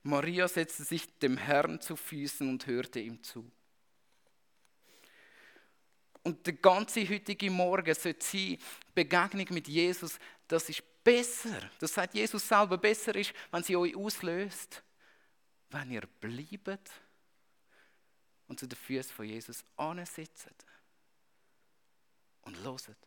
Maria 0.04 0.48
setzte 0.48 0.84
sich 0.84 1.20
dem 1.20 1.36
Herrn 1.36 1.82
zu 1.82 1.98
Füßen 1.98 2.48
und 2.48 2.66
hörte 2.66 3.02
ihm 3.02 3.22
zu. 3.22 3.52
Und 6.24 6.46
der 6.46 6.54
ganze 6.54 7.08
heutige 7.08 7.50
Morgen 7.50 7.96
sollte 7.96 8.24
sein, 8.26 8.58
Begegnung 8.94 9.48
mit 9.50 9.68
Jesus, 9.68 10.20
das 10.48 10.70
ist 10.70 10.84
besser, 11.04 11.70
das 11.80 11.94
sagt 11.94 12.14
Jesus 12.14 12.48
selber, 12.48 12.78
besser 12.78 13.16
ist, 13.16 13.34
wenn 13.52 13.64
sie 13.64 13.76
euch 13.76 13.96
auslöst, 13.96 14.84
wenn 15.70 15.92
ihr 15.92 16.04
bleibt 16.20 16.92
und 18.48 18.60
zu 18.60 18.68
den 18.68 18.78
Füßen 18.78 19.14
von 19.14 19.26
Jesus 19.26 19.64
ansitzt 19.78 20.48
und 22.42 22.64
loset. 22.64 22.98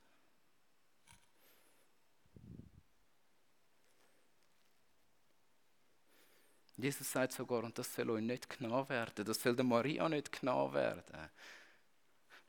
Jesus 6.76 7.12
sagt 7.12 7.32
sogar, 7.32 7.62
und 7.62 7.78
das 7.78 7.94
soll 7.94 8.10
euch 8.10 8.22
nicht 8.22 8.58
genau 8.58 8.88
werden, 8.88 9.24
das 9.24 9.40
soll 9.40 9.54
der 9.54 9.64
Maria 9.64 10.08
nicht 10.08 10.32
genau 10.32 10.72
werden. 10.72 11.30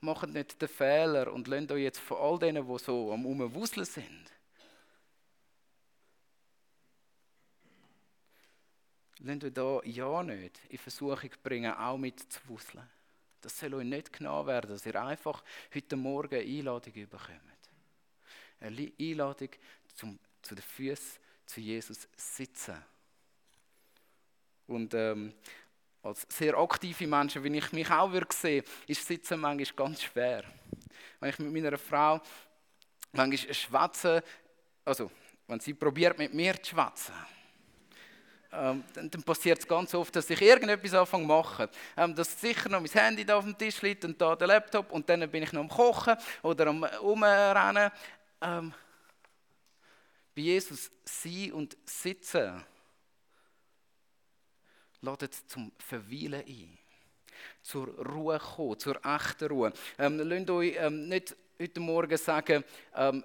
Macht 0.01 0.29
nicht 0.29 0.61
den 0.61 0.69
Fehler 0.69 1.31
und 1.33 1.47
lasst 1.47 1.71
euch 1.71 1.83
jetzt 1.83 1.99
von 1.99 2.17
all 2.17 2.39
denen, 2.39 2.67
die 2.67 2.79
so 2.79 3.11
am 3.11 3.25
Umwuseln 3.25 3.85
sind, 3.85 4.31
lasst 9.19 9.43
euch 9.43 9.53
da 9.53 9.81
ja 9.83 10.23
nicht 10.23 10.59
in 10.69 10.77
Versuchung 10.77 11.31
bringen, 11.41 11.73
auch 11.73 11.97
mitzuwusseln. 11.97 12.87
Das 13.41 13.59
soll 13.59 13.75
euch 13.75 13.85
nicht 13.85 14.11
genau 14.11 14.45
werden, 14.45 14.71
dass 14.71 14.85
ihr 14.85 15.01
einfach 15.01 15.43
heute 15.73 15.95
Morgen 15.95 16.35
eine 16.35 16.43
Einladung 16.43 16.93
bekommt. 16.93 17.69
Eine 18.59 18.91
Einladung 18.99 19.49
zum, 19.93 20.19
zu 20.41 20.55
den 20.55 20.63
Füßen 20.63 21.19
zu 21.45 21.61
Jesus 21.61 22.07
sitzen 22.15 22.83
Und 24.67 24.93
ähm, 24.95 25.33
als 26.05 26.27
sehr 26.29 26.55
aktive 26.55 27.07
Menschen, 27.07 27.43
wie 27.43 27.57
ich 27.57 27.71
mich 27.71 27.89
auch 27.89 28.11
würde 28.11 28.27
sehen, 28.31 28.63
ist 28.87 29.05
Sitzen 29.05 29.39
manchmal 29.39 29.87
ganz 29.87 30.03
schwer. 30.03 30.43
Wenn 31.19 31.29
ich 31.29 31.39
mit 31.39 31.51
meiner 31.51 31.77
Frau 31.77 32.21
manchmal 33.11 33.53
schwätze, 33.53 34.23
also 34.83 35.09
wenn 35.47 35.59
sie 35.59 35.73
probiert 35.73 36.17
mit 36.19 36.33
mir 36.33 36.61
zu 36.61 36.75
schwätzen, 36.75 37.15
ähm, 38.51 38.83
dann, 38.93 39.09
dann 39.09 39.23
passiert 39.23 39.59
es 39.59 39.67
ganz 39.67 39.93
oft, 39.95 40.15
dass 40.15 40.29
ich 40.29 40.41
irgendetwas 40.41 40.93
anfange 40.93 41.23
zu 41.23 41.27
machen. 41.27 41.67
Ähm, 41.97 42.13
dass 42.13 42.39
sicher 42.39 42.69
noch 42.69 42.81
mein 42.81 42.91
Handy 42.91 43.25
da 43.25 43.37
auf 43.37 43.43
dem 43.43 43.57
Tisch 43.57 43.81
liegt 43.81 44.05
und 44.05 44.21
da 44.21 44.35
der 44.35 44.47
Laptop 44.47 44.91
und 44.91 45.09
dann 45.09 45.29
bin 45.29 45.43
ich 45.43 45.51
noch 45.51 45.61
am 45.61 45.69
Kochen 45.69 46.15
oder 46.43 46.67
am 46.67 46.83
Umrennen. 47.01 47.91
Ähm, 48.41 48.73
bei 50.35 50.41
Jesus 50.41 50.91
sein 51.03 51.51
und 51.53 51.75
sitzen 51.85 52.63
ladet 55.05 55.33
zum 55.47 55.71
Verweilen 55.77 56.43
ein. 56.45 56.77
Zur 57.61 57.87
Ruhe 57.87 58.39
kommen, 58.39 58.79
zur 58.79 58.99
echten 59.05 59.47
Ruhe. 59.47 59.73
Ähm, 59.97 60.19
lasst 60.19 60.49
euch 60.49 60.75
ähm, 60.77 61.07
nicht 61.07 61.35
heute 61.59 61.79
Morgen 61.79 62.17
sagen, 62.17 62.63
ähm, 62.95 63.23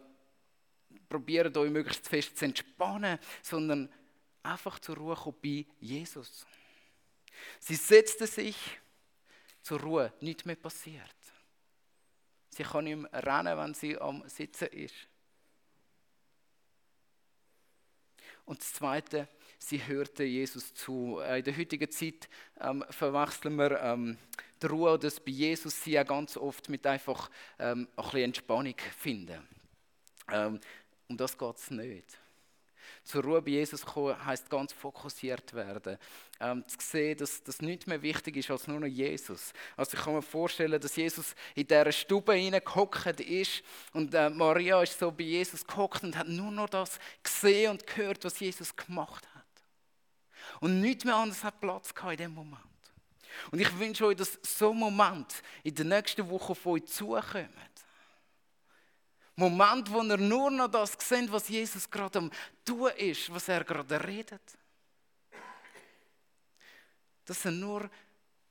probiert 1.08 1.56
euch 1.56 1.70
möglichst 1.70 2.06
fest 2.06 2.36
zu 2.36 2.44
entspannen, 2.44 3.18
sondern 3.42 3.88
einfach 4.42 4.78
zur 4.78 4.96
Ruhe 4.96 5.16
kommen 5.16 5.36
bei 5.42 5.66
Jesus. 5.80 6.46
Sie 7.58 7.76
setzte 7.76 8.26
sich 8.26 8.56
zur 9.62 9.80
Ruhe, 9.80 10.12
nichts 10.20 10.44
mehr 10.44 10.56
passiert. 10.56 11.16
Sie 12.48 12.62
kann 12.62 12.84
nicht 12.84 12.96
mehr 12.96 13.12
rennen, 13.12 13.56
wenn 13.56 13.74
sie 13.74 13.98
am 13.98 14.28
Sitzen 14.28 14.68
ist. 14.68 15.09
Und 18.44 18.60
das 18.60 18.72
Zweite, 18.72 19.28
sie 19.58 19.86
hörte 19.86 20.24
Jesus 20.24 20.74
zu. 20.74 21.20
Äh, 21.20 21.38
in 21.38 21.44
der 21.44 21.56
heutigen 21.56 21.90
Zeit 21.90 22.28
ähm, 22.60 22.84
verwechseln 22.90 23.56
wir 23.56 23.80
ähm, 23.80 24.18
die 24.62 24.66
Ruhe 24.66 24.98
das 24.98 25.20
bei 25.20 25.30
Jesus 25.30 25.82
sie 25.82 25.92
ja 25.92 26.02
ganz 26.02 26.36
oft 26.36 26.68
mit 26.68 26.86
einfach 26.86 27.30
ähm, 27.58 27.88
ein 27.96 28.02
bisschen 28.04 28.24
Entspannung 28.24 28.74
finden. 28.98 29.46
Ähm, 30.30 30.60
um 31.08 31.16
das 31.16 31.36
geht 31.36 31.56
es 31.56 31.70
nicht. 31.70 32.18
Zur 33.02 33.24
Ruhe 33.24 33.42
bei 33.42 33.52
Jesus 33.52 33.84
kommen 33.84 34.24
heisst 34.24 34.48
ganz 34.50 34.72
fokussiert 34.72 35.52
werden. 35.54 35.98
Ähm, 36.38 36.66
zu 36.66 36.76
sehen, 36.80 37.18
dass 37.18 37.42
das 37.42 37.60
nicht 37.60 37.86
mehr 37.86 38.00
wichtig 38.02 38.36
ist 38.36 38.50
als 38.50 38.66
nur 38.66 38.80
noch 38.80 38.86
Jesus. 38.86 39.52
Also 39.76 39.96
ich 39.96 40.04
kann 40.04 40.14
mir 40.14 40.22
vorstellen, 40.22 40.80
dass 40.80 40.96
Jesus 40.96 41.34
in 41.54 41.66
dieser 41.66 41.92
Stube 41.92 42.34
hineingehockt 42.34 43.20
ist 43.20 43.62
und 43.92 44.14
äh, 44.14 44.30
Maria 44.30 44.82
ist 44.82 44.98
so 44.98 45.10
bei 45.10 45.24
Jesus 45.24 45.66
gehockt 45.66 46.02
und 46.02 46.16
hat 46.16 46.28
nur 46.28 46.50
noch 46.50 46.68
das 46.68 46.98
gesehen 47.22 47.72
und 47.72 47.86
gehört, 47.86 48.24
was 48.24 48.38
Jesus 48.38 48.74
gemacht 48.76 49.26
hat. 49.34 49.40
Und 50.60 50.80
nichts 50.80 51.04
mehr 51.04 51.16
anderes 51.16 51.42
hat 51.42 51.60
Platz 51.60 51.94
gehabt 51.94 52.12
in 52.12 52.18
dem 52.18 52.34
Moment. 52.34 52.60
Und 53.50 53.60
ich 53.60 53.78
wünsche 53.78 54.06
euch, 54.06 54.16
dass 54.16 54.38
so 54.42 54.72
Moment 54.72 55.42
in 55.62 55.74
der 55.74 55.84
nächsten 55.84 56.28
Woche 56.28 56.52
auf 56.52 56.66
euch 56.66 56.84
zukommt 56.86 57.48
Moment, 59.40 59.90
wo 59.90 60.02
ihr 60.02 60.18
nur 60.18 60.50
noch 60.50 60.68
das 60.68 60.92
seht, 60.98 61.32
was 61.32 61.48
Jesus 61.48 61.90
gerade 61.90 62.18
am 62.18 62.30
tun 62.64 62.90
ist, 62.96 63.32
was 63.32 63.48
er 63.48 63.64
gerade 63.64 64.02
redet. 64.06 64.42
Dass 67.24 67.42
sie 67.42 67.50
nur 67.50 67.90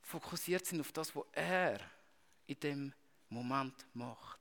fokussiert 0.02 0.66
sind 0.66 0.80
auf 0.80 0.90
das, 0.90 1.14
was 1.14 1.24
er 1.32 1.80
in 2.48 2.58
dem 2.60 2.92
Moment 3.28 3.86
macht. 3.94 4.40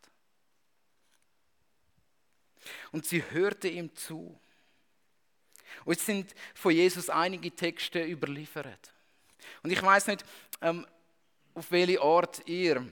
Und 2.91 3.05
sie 3.05 3.23
hörte 3.29 3.67
ihm 3.67 3.95
zu. 3.95 4.39
Und 5.85 5.97
es 5.97 6.05
sind 6.05 6.33
von 6.55 6.71
Jesus 6.71 7.09
einige 7.09 7.51
Texte 7.51 8.03
überliefert. 8.03 8.91
Und 9.61 9.69
ich 9.69 9.81
weiß 9.81 10.07
nicht, 10.07 10.25
ähm, 10.61 10.85
auf 11.53 11.69
welche 11.69 12.01
Art 12.01 12.41
ihr 12.47 12.91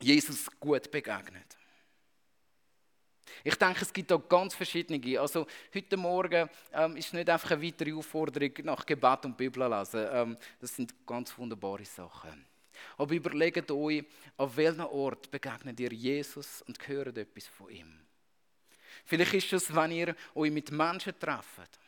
Jesus 0.00 0.48
gut 0.60 0.88
begegnet. 0.90 1.56
Ich 3.46 3.54
denke, 3.54 3.82
es 3.82 3.92
gibt 3.92 4.10
auch 4.10 4.28
ganz 4.28 4.56
verschiedene. 4.56 5.20
Also 5.20 5.46
heute 5.72 5.96
Morgen 5.96 6.50
ähm, 6.72 6.96
ist 6.96 7.14
nicht 7.14 7.30
einfach 7.30 7.52
eine 7.52 7.62
weitere 7.62 7.92
Aufforderung 7.92 8.50
nach 8.64 8.84
Gebet 8.84 9.24
und 9.24 9.36
Bibel 9.36 9.68
lesen. 9.68 10.04
Ähm, 10.10 10.36
das 10.60 10.74
sind 10.74 10.92
ganz 11.06 11.38
wunderbare 11.38 11.84
Sachen. 11.84 12.44
Aber 12.98 13.14
überlegt 13.14 13.70
euch, 13.70 14.04
an 14.36 14.56
welchem 14.56 14.80
Ort 14.86 15.30
begegnet 15.30 15.78
ihr 15.78 15.92
Jesus 15.92 16.62
und 16.62 16.88
hört 16.88 17.16
etwas 17.18 17.46
von 17.46 17.70
ihm. 17.70 17.96
Vielleicht 19.04 19.34
ist 19.34 19.52
es, 19.52 19.72
wenn 19.72 19.92
ihr 19.92 20.16
euch 20.34 20.50
mit 20.50 20.72
Menschen 20.72 21.16
trefft 21.16 21.78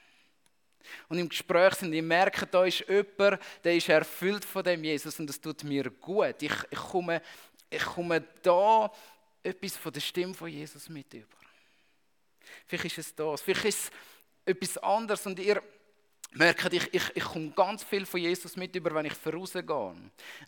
und 1.08 1.18
im 1.18 1.28
Gespräch 1.28 1.74
sind, 1.74 1.92
ihr 1.92 2.04
merkt, 2.04 2.54
da 2.54 2.64
ist 2.64 2.84
jemand, 2.88 3.40
der 3.64 3.74
ist 3.74 3.88
erfüllt 3.88 4.44
von 4.44 4.62
dem 4.62 4.84
Jesus 4.84 5.18
und 5.18 5.26
das 5.26 5.40
tut 5.40 5.64
mir 5.64 5.90
gut. 5.90 6.40
Ich, 6.40 6.54
ich, 6.70 6.78
komme, 6.78 7.20
ich 7.68 7.84
komme 7.84 8.22
da 8.44 8.92
etwas 9.42 9.76
von 9.76 9.92
der 9.92 10.00
Stimme 10.00 10.34
von 10.34 10.48
Jesus 10.48 10.88
mit 10.88 11.12
über. 11.14 11.47
Vielleicht 12.66 12.86
ist 12.86 12.98
es 12.98 13.14
das. 13.14 13.40
Vielleicht 13.40 13.64
ist 13.64 13.84
es 13.84 13.90
etwas 14.44 14.78
anderes 14.78 15.26
und 15.26 15.38
ihr 15.38 15.62
merkt, 16.32 16.72
ich, 16.72 16.94
ich, 16.94 17.16
ich 17.16 17.24
komme 17.24 17.50
ganz 17.50 17.82
viel 17.84 18.06
von 18.06 18.20
Jesus 18.20 18.56
mit 18.56 18.74
über, 18.76 18.94
wenn 18.94 19.06
ich 19.06 19.14
vorausgehe. 19.14 19.94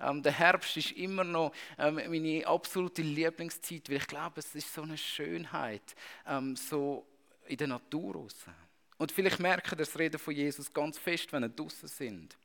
Ähm, 0.00 0.22
der 0.22 0.32
Herbst 0.32 0.76
ist 0.76 0.92
immer 0.92 1.24
noch 1.24 1.52
ähm, 1.78 1.96
meine 1.96 2.46
absolute 2.46 3.02
Lieblingszeit, 3.02 3.88
weil 3.88 3.96
ich 3.96 4.06
glaube, 4.06 4.40
es 4.40 4.54
ist 4.54 4.72
so 4.72 4.82
eine 4.82 4.98
Schönheit, 4.98 5.94
ähm, 6.26 6.56
so 6.56 7.06
in 7.46 7.56
der 7.56 7.68
Natur 7.68 8.14
raus. 8.14 8.36
Und 8.98 9.12
vielleicht 9.12 9.40
merkt 9.40 9.72
ihr 9.72 9.76
das 9.76 9.98
Reden 9.98 10.18
von 10.18 10.34
Jesus 10.34 10.72
ganz 10.72 10.98
fest, 10.98 11.32
wenn 11.32 11.44
ihr 11.44 11.48
draußen 11.48 11.88
sind. 11.88 12.36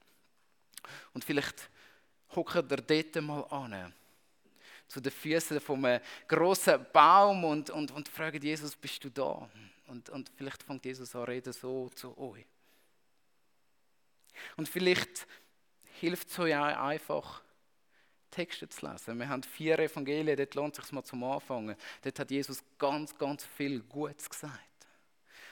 Und 1.13 1.23
vielleicht 1.23 1.69
hockt 2.35 2.55
ihr 2.55 2.63
dort 2.63 3.23
mal 3.23 3.41
an 3.49 3.93
zu 4.87 5.01
den 5.01 5.11
Füßen 5.11 5.59
von 5.59 5.83
einem 5.85 6.01
großen 6.27 6.85
Baum 6.93 7.43
und, 7.43 7.69
und, 7.69 7.91
und 7.91 8.07
fragt 8.07 8.43
Jesus, 8.43 8.75
bist 8.75 9.03
du 9.03 9.09
da? 9.09 9.49
Und, 9.87 10.09
und 10.09 10.31
vielleicht 10.35 10.63
fängt 10.63 10.85
Jesus 10.85 11.15
an 11.15 11.23
reden 11.23 11.53
so 11.53 11.89
zu 11.89 12.17
euch. 12.17 12.45
Und 14.57 14.67
vielleicht 14.67 15.27
hilft 15.99 16.29
es 16.29 16.39
euch 16.39 16.55
auch 16.55 16.65
einfach, 16.65 17.41
Texte 18.31 18.67
zu 18.67 18.85
lesen. 18.85 19.17
Wir 19.17 19.29
haben 19.29 19.43
vier 19.43 19.79
Evangelien, 19.79 20.35
dort 20.35 20.55
lohnt 20.55 20.77
es 20.77 20.83
sich 20.83 20.91
mal 20.91 21.03
zum 21.03 21.23
Anfangen. 21.23 21.75
Dort 22.01 22.19
hat 22.19 22.31
Jesus 22.31 22.61
ganz, 22.77 23.17
ganz 23.17 23.45
viel 23.45 23.81
Gutes 23.83 24.29
gesagt. 24.29 24.59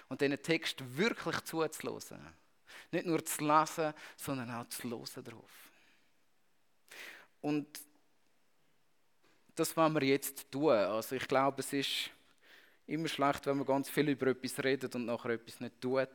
Und 0.09 0.19
diesen 0.19 0.41
Text 0.41 0.83
wirklich 0.97 1.39
zuzulassen. 1.41 2.19
Nicht 2.91 3.05
nur 3.05 3.23
zu 3.23 3.41
lesen, 3.45 3.93
sondern 4.17 4.51
auch 4.51 4.67
zu 4.67 4.89
hören 4.89 5.23
drauf. 5.23 5.51
Und 7.41 7.67
das 9.55 9.75
wollen 9.77 9.93
wir 9.93 10.03
jetzt 10.03 10.51
tun. 10.51 10.71
Also 10.71 11.15
ich 11.15 11.27
glaube, 11.27 11.61
es 11.61 11.71
ist 11.73 12.09
immer 12.87 13.07
schlecht, 13.07 13.45
wenn 13.45 13.57
man 13.57 13.65
ganz 13.65 13.89
viel 13.89 14.09
über 14.09 14.27
etwas 14.27 14.63
redet 14.63 14.95
und 14.95 15.05
nachher 15.05 15.31
etwas 15.31 15.59
nicht 15.59 15.79
tut. 15.79 16.09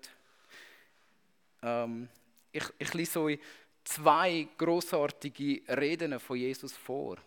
Ähm, 1.63 2.09
ich, 2.53 2.65
ich 2.79 2.95
lese 2.95 3.21
euch 3.21 3.39
zwei 3.85 4.49
großartige 4.57 5.63
Reden 5.77 6.19
von 6.21 6.37
Jesus 6.37 6.75
vor. 6.75 7.19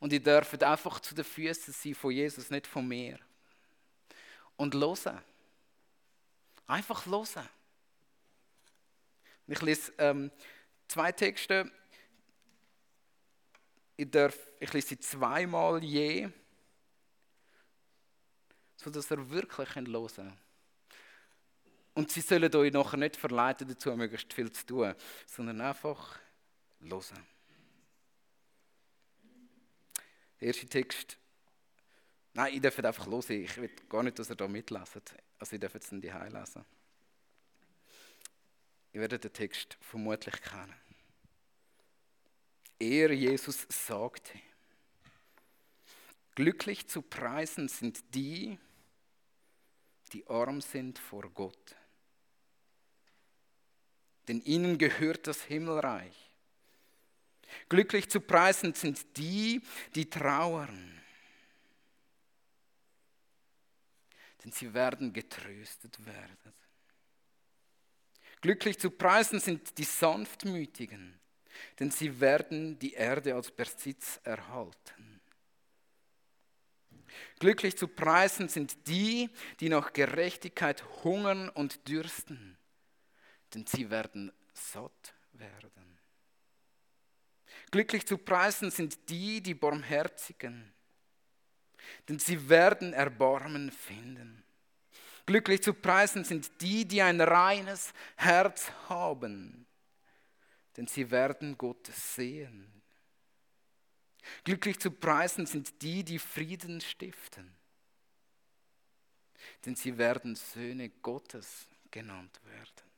Und 0.00 0.12
ihr 0.12 0.20
dürft 0.20 0.62
einfach 0.62 1.00
zu 1.00 1.14
den 1.14 1.24
Füßen 1.24 1.72
sein 1.72 1.94
von 1.94 2.10
Jesus, 2.10 2.50
nicht 2.50 2.66
von 2.66 2.86
mir. 2.86 3.18
Und 4.56 4.74
hören. 4.74 5.20
Einfach 6.66 7.06
hören. 7.06 7.48
Ich 9.46 9.60
lese 9.60 9.92
ähm, 9.98 10.30
zwei 10.88 11.12
Texte 11.12 11.70
ich, 14.02 14.10
darf, 14.10 14.36
ich 14.58 14.72
lese 14.72 14.88
sie 14.88 14.98
zweimal 14.98 15.82
je, 15.82 16.28
sodass 18.76 19.10
ihr 19.10 19.30
wirklich 19.30 19.74
hören 19.74 19.92
könnt. 19.92 20.38
Und 21.94 22.10
sie 22.10 22.20
sollen 22.20 22.54
euch 22.54 22.72
nachher 22.72 22.96
nicht 22.96 23.16
verleiten 23.16 23.68
dazu, 23.68 23.94
möglichst 23.94 24.32
viel 24.32 24.50
zu 24.50 24.66
tun, 24.66 24.94
sondern 25.26 25.60
einfach 25.60 26.18
hören. 26.80 27.26
Der 30.40 30.48
erste 30.48 30.66
Text. 30.66 31.18
Nein, 32.34 32.54
ich 32.54 32.60
darf 32.60 32.78
einfach 32.78 33.06
hören. 33.06 33.30
Ich 33.30 33.56
will 33.56 33.70
gar 33.88 34.02
nicht, 34.02 34.18
dass 34.18 34.30
ihr 34.30 34.36
da 34.36 34.48
mitleset. 34.48 35.14
Also, 35.38 35.54
ich 35.54 35.60
darf 35.60 35.74
jetzt 35.74 35.92
nicht 35.92 36.04
lesen. 36.04 36.64
Ihr 38.94 39.00
werdet 39.00 39.24
den 39.24 39.32
Text 39.32 39.76
vermutlich 39.80 40.40
kennen 40.40 40.81
er, 42.82 43.12
Jesus, 43.12 43.64
sagte, 43.68 44.32
glücklich 46.34 46.88
zu 46.88 47.00
preisen 47.00 47.68
sind 47.68 48.02
die, 48.12 48.58
die 50.12 50.26
arm 50.26 50.60
sind 50.60 50.98
vor 50.98 51.30
Gott. 51.30 51.76
Denn 54.26 54.40
ihnen 54.42 54.78
gehört 54.78 55.26
das 55.26 55.42
Himmelreich. 55.44 56.30
Glücklich 57.68 58.10
zu 58.10 58.20
preisen 58.20 58.74
sind 58.74 59.16
die, 59.16 59.62
die 59.94 60.08
trauern. 60.08 61.00
Denn 64.42 64.52
sie 64.52 64.74
werden 64.74 65.12
getröstet 65.12 66.04
werden. 66.04 66.52
Glücklich 68.40 68.78
zu 68.78 68.90
preisen 68.90 69.38
sind 69.38 69.78
die 69.78 69.84
Sanftmütigen, 69.84 71.21
denn 71.78 71.90
sie 71.90 72.20
werden 72.20 72.78
die 72.78 72.94
Erde 72.94 73.34
als 73.34 73.50
Besitz 73.50 74.20
erhalten. 74.24 75.20
Glücklich 77.38 77.76
zu 77.76 77.88
preisen 77.88 78.48
sind 78.48 78.86
die, 78.86 79.28
die 79.60 79.68
nach 79.68 79.92
Gerechtigkeit 79.92 80.84
hungern 81.02 81.48
und 81.48 81.88
dürsten, 81.88 82.56
denn 83.54 83.66
sie 83.66 83.90
werden 83.90 84.32
satt 84.54 85.14
werden. 85.32 85.98
Glücklich 87.70 88.06
zu 88.06 88.18
preisen 88.18 88.70
sind 88.70 89.08
die, 89.08 89.42
die 89.42 89.54
barmherzigen, 89.54 90.72
denn 92.08 92.18
sie 92.18 92.48
werden 92.48 92.92
Erbarmen 92.92 93.70
finden. 93.70 94.44
Glücklich 95.24 95.62
zu 95.62 95.72
preisen 95.72 96.24
sind 96.24 96.60
die, 96.60 96.86
die 96.86 97.00
ein 97.00 97.20
reines 97.20 97.92
Herz 98.16 98.70
haben, 98.88 99.66
denn 100.76 100.86
sie 100.86 101.10
werden 101.10 101.58
Gott 101.58 101.86
sehen. 101.86 102.82
Glücklich 104.44 104.78
zu 104.78 104.90
preisen 104.90 105.46
sind 105.46 105.82
die, 105.82 106.04
die 106.04 106.18
Frieden 106.18 106.80
stiften, 106.80 107.56
denn 109.66 109.74
sie 109.74 109.98
werden 109.98 110.36
Söhne 110.36 110.88
Gottes 110.88 111.66
genannt 111.90 112.40
werden. 112.44 112.92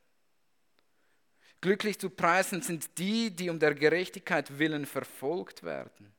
Glücklich 1.61 1.99
zu 1.99 2.11
preisen 2.11 2.61
sind 2.61 2.99
die, 2.99 3.31
die 3.35 3.49
um 3.49 3.59
der 3.59 3.75
Gerechtigkeit 3.75 4.59
willen 4.59 4.85
verfolgt 4.85 5.63
werden, 5.63 6.15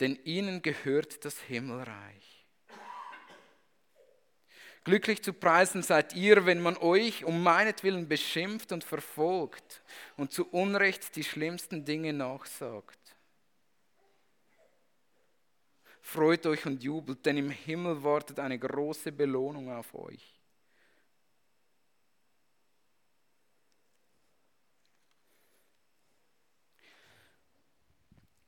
denn 0.00 0.16
ihnen 0.24 0.62
gehört 0.62 1.24
das 1.24 1.38
Himmelreich. 1.40 2.33
Glücklich 4.84 5.22
zu 5.22 5.32
preisen 5.32 5.82
seid 5.82 6.14
ihr, 6.14 6.44
wenn 6.44 6.60
man 6.60 6.76
euch 6.76 7.24
um 7.24 7.42
meinetwillen 7.42 8.06
beschimpft 8.06 8.70
und 8.70 8.84
verfolgt 8.84 9.82
und 10.18 10.30
zu 10.30 10.46
Unrecht 10.50 11.16
die 11.16 11.24
schlimmsten 11.24 11.86
Dinge 11.86 12.12
nachsagt. 12.12 12.98
Freut 16.02 16.44
euch 16.44 16.66
und 16.66 16.82
jubelt, 16.82 17.24
denn 17.24 17.38
im 17.38 17.48
Himmel 17.48 18.04
wartet 18.04 18.38
eine 18.38 18.58
große 18.58 19.10
Belohnung 19.10 19.72
auf 19.72 19.94
euch. 19.94 20.38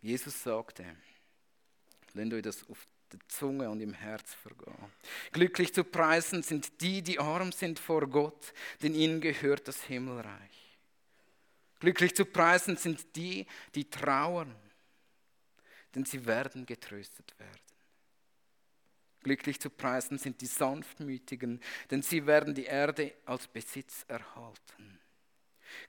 Jesus 0.02 0.42
sagte, 0.42 0.84
wenn 2.12 2.32
euch 2.32 2.42
das 2.42 2.68
auf 2.68 2.86
der 3.12 3.20
Zunge 3.28 3.70
und 3.70 3.80
im 3.80 3.92
Herz 3.92 4.34
vergehen. 4.34 4.92
Glücklich 5.32 5.72
zu 5.72 5.84
preisen 5.84 6.42
sind 6.42 6.80
die, 6.80 7.02
die 7.02 7.18
arm 7.18 7.52
sind 7.52 7.78
vor 7.78 8.08
Gott, 8.08 8.52
denn 8.82 8.94
ihnen 8.94 9.20
gehört 9.20 9.68
das 9.68 9.82
Himmelreich. 9.84 10.78
Glücklich 11.80 12.14
zu 12.14 12.24
preisen 12.24 12.76
sind 12.76 13.16
die, 13.16 13.46
die 13.74 13.88
trauern, 13.88 14.54
denn 15.94 16.04
sie 16.04 16.24
werden 16.26 16.66
getröstet 16.66 17.34
werden. 17.38 17.60
Glücklich 19.22 19.60
zu 19.60 19.70
preisen 19.70 20.18
sind 20.18 20.40
die 20.40 20.46
Sanftmütigen, 20.46 21.60
denn 21.90 22.02
sie 22.02 22.26
werden 22.26 22.54
die 22.54 22.64
Erde 22.64 23.12
als 23.24 23.48
Besitz 23.48 24.04
erhalten. 24.06 25.00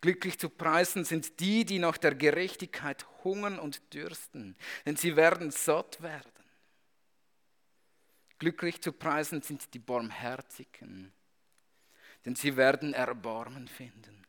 Glücklich 0.02 0.40
zu 0.40 0.50
preisen 0.50 1.06
sind 1.06 1.40
die, 1.40 1.64
die 1.64 1.80
nach 1.80 1.98
der 1.98 2.16
Gerechtigkeit 2.16 3.06
hungern 3.24 3.60
und 3.60 3.94
dürsten, 3.94 4.56
denn 4.86 4.96
sie 4.96 5.16
werden 5.16 5.52
satt 5.52 6.02
werden. 6.02 6.32
Glücklich 8.40 8.82
zu 8.82 8.92
preisen 8.92 9.42
sind 9.42 9.74
die 9.74 9.80
Barmherzigen, 9.80 11.12
denn 12.26 12.36
sie 12.36 12.56
werden 12.56 12.94
Erbarmen 12.94 13.68
finden. 13.68 14.26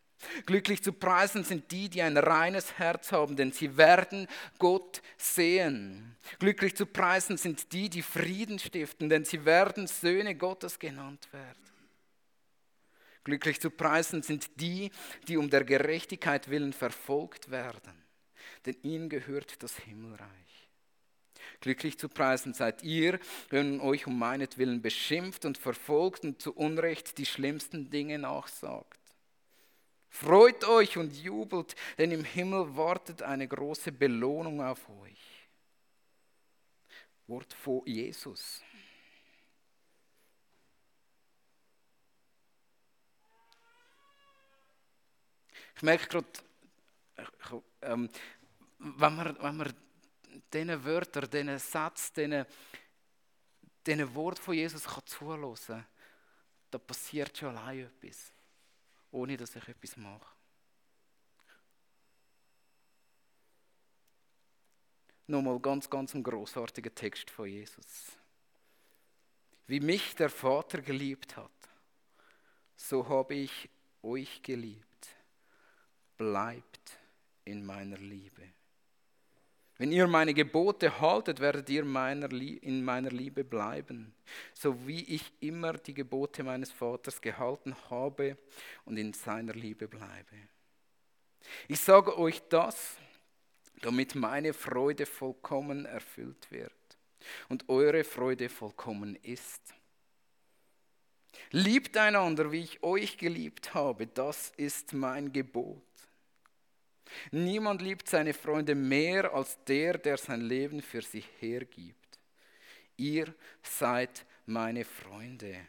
Glücklich 0.46 0.82
zu 0.82 0.92
preisen 0.92 1.44
sind 1.44 1.70
die, 1.70 1.88
die 1.88 2.02
ein 2.02 2.16
reines 2.16 2.78
Herz 2.78 3.12
haben, 3.12 3.36
denn 3.36 3.52
sie 3.52 3.76
werden 3.76 4.26
Gott 4.58 5.00
sehen. 5.16 6.16
Glücklich 6.40 6.74
zu 6.74 6.86
preisen 6.86 7.36
sind 7.36 7.72
die, 7.72 7.88
die 7.88 8.02
Frieden 8.02 8.58
stiften, 8.58 9.08
denn 9.08 9.24
sie 9.24 9.44
werden 9.44 9.86
Söhne 9.86 10.34
Gottes 10.34 10.78
genannt 10.78 11.28
werden. 11.32 11.68
Glücklich 13.22 13.60
zu 13.60 13.70
preisen 13.70 14.22
sind 14.22 14.48
die, 14.60 14.90
die 15.28 15.36
um 15.36 15.50
der 15.50 15.62
Gerechtigkeit 15.62 16.48
willen 16.48 16.72
verfolgt 16.72 17.50
werden, 17.50 18.02
denn 18.64 18.76
ihnen 18.82 19.08
gehört 19.08 19.62
das 19.62 19.76
Himmelreich. 19.76 20.47
Glücklich 21.60 21.98
zu 21.98 22.08
preisen 22.08 22.54
seid 22.54 22.84
ihr, 22.84 23.18
wenn 23.50 23.80
euch 23.80 24.06
um 24.06 24.18
meinetwillen 24.18 24.80
beschimpft 24.80 25.44
und 25.44 25.58
verfolgt 25.58 26.24
und 26.24 26.40
zu 26.40 26.54
Unrecht 26.54 27.18
die 27.18 27.26
schlimmsten 27.26 27.90
Dinge 27.90 28.18
nachsagt. 28.18 28.98
Freut 30.08 30.64
euch 30.64 30.96
und 30.96 31.14
jubelt, 31.16 31.74
denn 31.98 32.12
im 32.12 32.24
Himmel 32.24 32.76
wartet 32.76 33.22
eine 33.22 33.46
große 33.46 33.92
Belohnung 33.92 34.62
auf 34.62 34.88
euch. 34.88 35.48
Wort 37.26 37.52
vor 37.52 37.86
Jesus. 37.86 38.62
Ich 45.76 45.82
merke 45.82 46.08
gerade, 46.08 46.26
ähm, 47.82 48.08
wenn 48.78 49.14
man, 49.14 49.36
wenn 49.40 49.56
man 49.56 49.74
diesen 50.52 50.84
Wörtern, 50.84 51.30
diesen 51.30 51.58
Satz, 51.58 52.12
diesen, 52.12 52.44
diesen 53.86 54.14
Wort 54.14 54.38
von 54.38 54.54
Jesus 54.54 54.84
kann 54.84 55.06
zuhören 55.06 55.54
kann, 55.66 55.86
da 56.70 56.78
passiert 56.78 57.36
schon 57.36 57.56
allein 57.56 57.80
etwas, 57.80 58.32
ohne 59.10 59.36
dass 59.36 59.56
ich 59.56 59.68
etwas 59.68 59.96
mache. 59.96 60.34
Nochmal 65.26 65.60
ganz, 65.60 65.90
ganz 65.90 66.14
ein 66.14 66.22
großartiger 66.22 66.94
Text 66.94 67.30
von 67.30 67.46
Jesus. 67.46 68.16
Wie 69.66 69.80
mich 69.80 70.14
der 70.14 70.30
Vater 70.30 70.80
geliebt 70.80 71.36
hat, 71.36 71.50
so 72.76 73.06
habe 73.06 73.34
ich 73.34 73.68
euch 74.02 74.42
geliebt. 74.42 74.84
Bleibt 76.16 76.98
in 77.44 77.64
meiner 77.64 77.98
Liebe. 77.98 78.54
Wenn 79.78 79.92
ihr 79.92 80.08
meine 80.08 80.34
Gebote 80.34 81.00
haltet, 81.00 81.38
werdet 81.38 81.70
ihr 81.70 81.84
meiner, 81.84 82.30
in 82.32 82.84
meiner 82.84 83.10
Liebe 83.10 83.44
bleiben, 83.44 84.12
so 84.52 84.86
wie 84.88 85.04
ich 85.04 85.32
immer 85.38 85.74
die 85.74 85.94
Gebote 85.94 86.42
meines 86.42 86.72
Vaters 86.72 87.20
gehalten 87.20 87.76
habe 87.88 88.36
und 88.84 88.96
in 88.96 89.12
seiner 89.12 89.54
Liebe 89.54 89.86
bleibe. 89.86 90.36
Ich 91.68 91.78
sage 91.78 92.18
euch 92.18 92.42
das, 92.48 92.96
damit 93.80 94.16
meine 94.16 94.52
Freude 94.52 95.06
vollkommen 95.06 95.84
erfüllt 95.86 96.50
wird 96.50 96.72
und 97.48 97.68
eure 97.68 98.02
Freude 98.02 98.48
vollkommen 98.48 99.14
ist. 99.22 99.62
Liebt 101.52 101.96
einander, 101.96 102.50
wie 102.50 102.62
ich 102.62 102.82
euch 102.82 103.16
geliebt 103.16 103.74
habe, 103.74 104.08
das 104.08 104.52
ist 104.56 104.92
mein 104.92 105.32
Gebot. 105.32 105.87
Niemand 107.30 107.82
liebt 107.82 108.08
seine 108.08 108.34
Freunde 108.34 108.74
mehr 108.74 109.32
als 109.32 109.58
der, 109.64 109.98
der 109.98 110.16
sein 110.16 110.40
Leben 110.40 110.82
für 110.82 111.02
sie 111.02 111.24
hergibt. 111.40 112.18
Ihr 112.96 113.34
seid 113.62 114.26
meine 114.46 114.84
Freunde. 114.84 115.66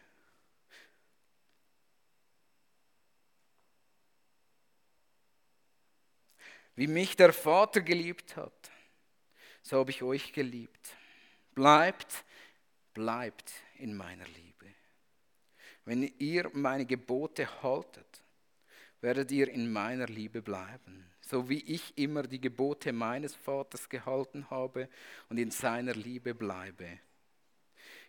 Wie 6.75 6.87
mich 6.87 7.15
der 7.17 7.33
Vater 7.33 7.81
geliebt 7.81 8.37
hat, 8.37 8.71
so 9.61 9.79
habe 9.79 9.91
ich 9.91 10.01
euch 10.01 10.31
geliebt. 10.31 10.95
Bleibt, 11.53 12.23
bleibt 12.93 13.51
in 13.75 13.95
meiner 13.95 14.25
Liebe. 14.25 14.73
Wenn 15.83 16.03
ihr 16.19 16.49
meine 16.53 16.85
Gebote 16.85 17.61
haltet, 17.61 18.23
werdet 19.01 19.29
ihr 19.31 19.49
in 19.49 19.71
meiner 19.71 20.07
Liebe 20.07 20.41
bleiben 20.41 21.09
so 21.29 21.47
wie 21.47 21.59
ich 21.59 21.95
immer 21.95 22.23
die 22.23 22.41
Gebote 22.41 22.91
meines 22.91 23.35
Vaters 23.35 23.87
gehalten 23.87 24.49
habe 24.49 24.89
und 25.29 25.37
in 25.37 25.51
seiner 25.51 25.93
Liebe 25.93 26.33
bleibe. 26.33 26.99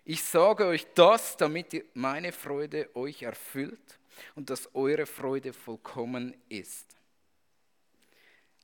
Ich 0.04 0.22
sage 0.24 0.64
euch 0.64 0.86
das, 0.94 1.36
damit 1.36 1.84
meine 1.94 2.32
Freude 2.32 2.88
euch 2.96 3.22
erfüllt 3.22 3.98
und 4.34 4.48
dass 4.48 4.74
eure 4.74 5.04
Freude 5.04 5.52
vollkommen 5.52 6.34
ist. 6.48 6.96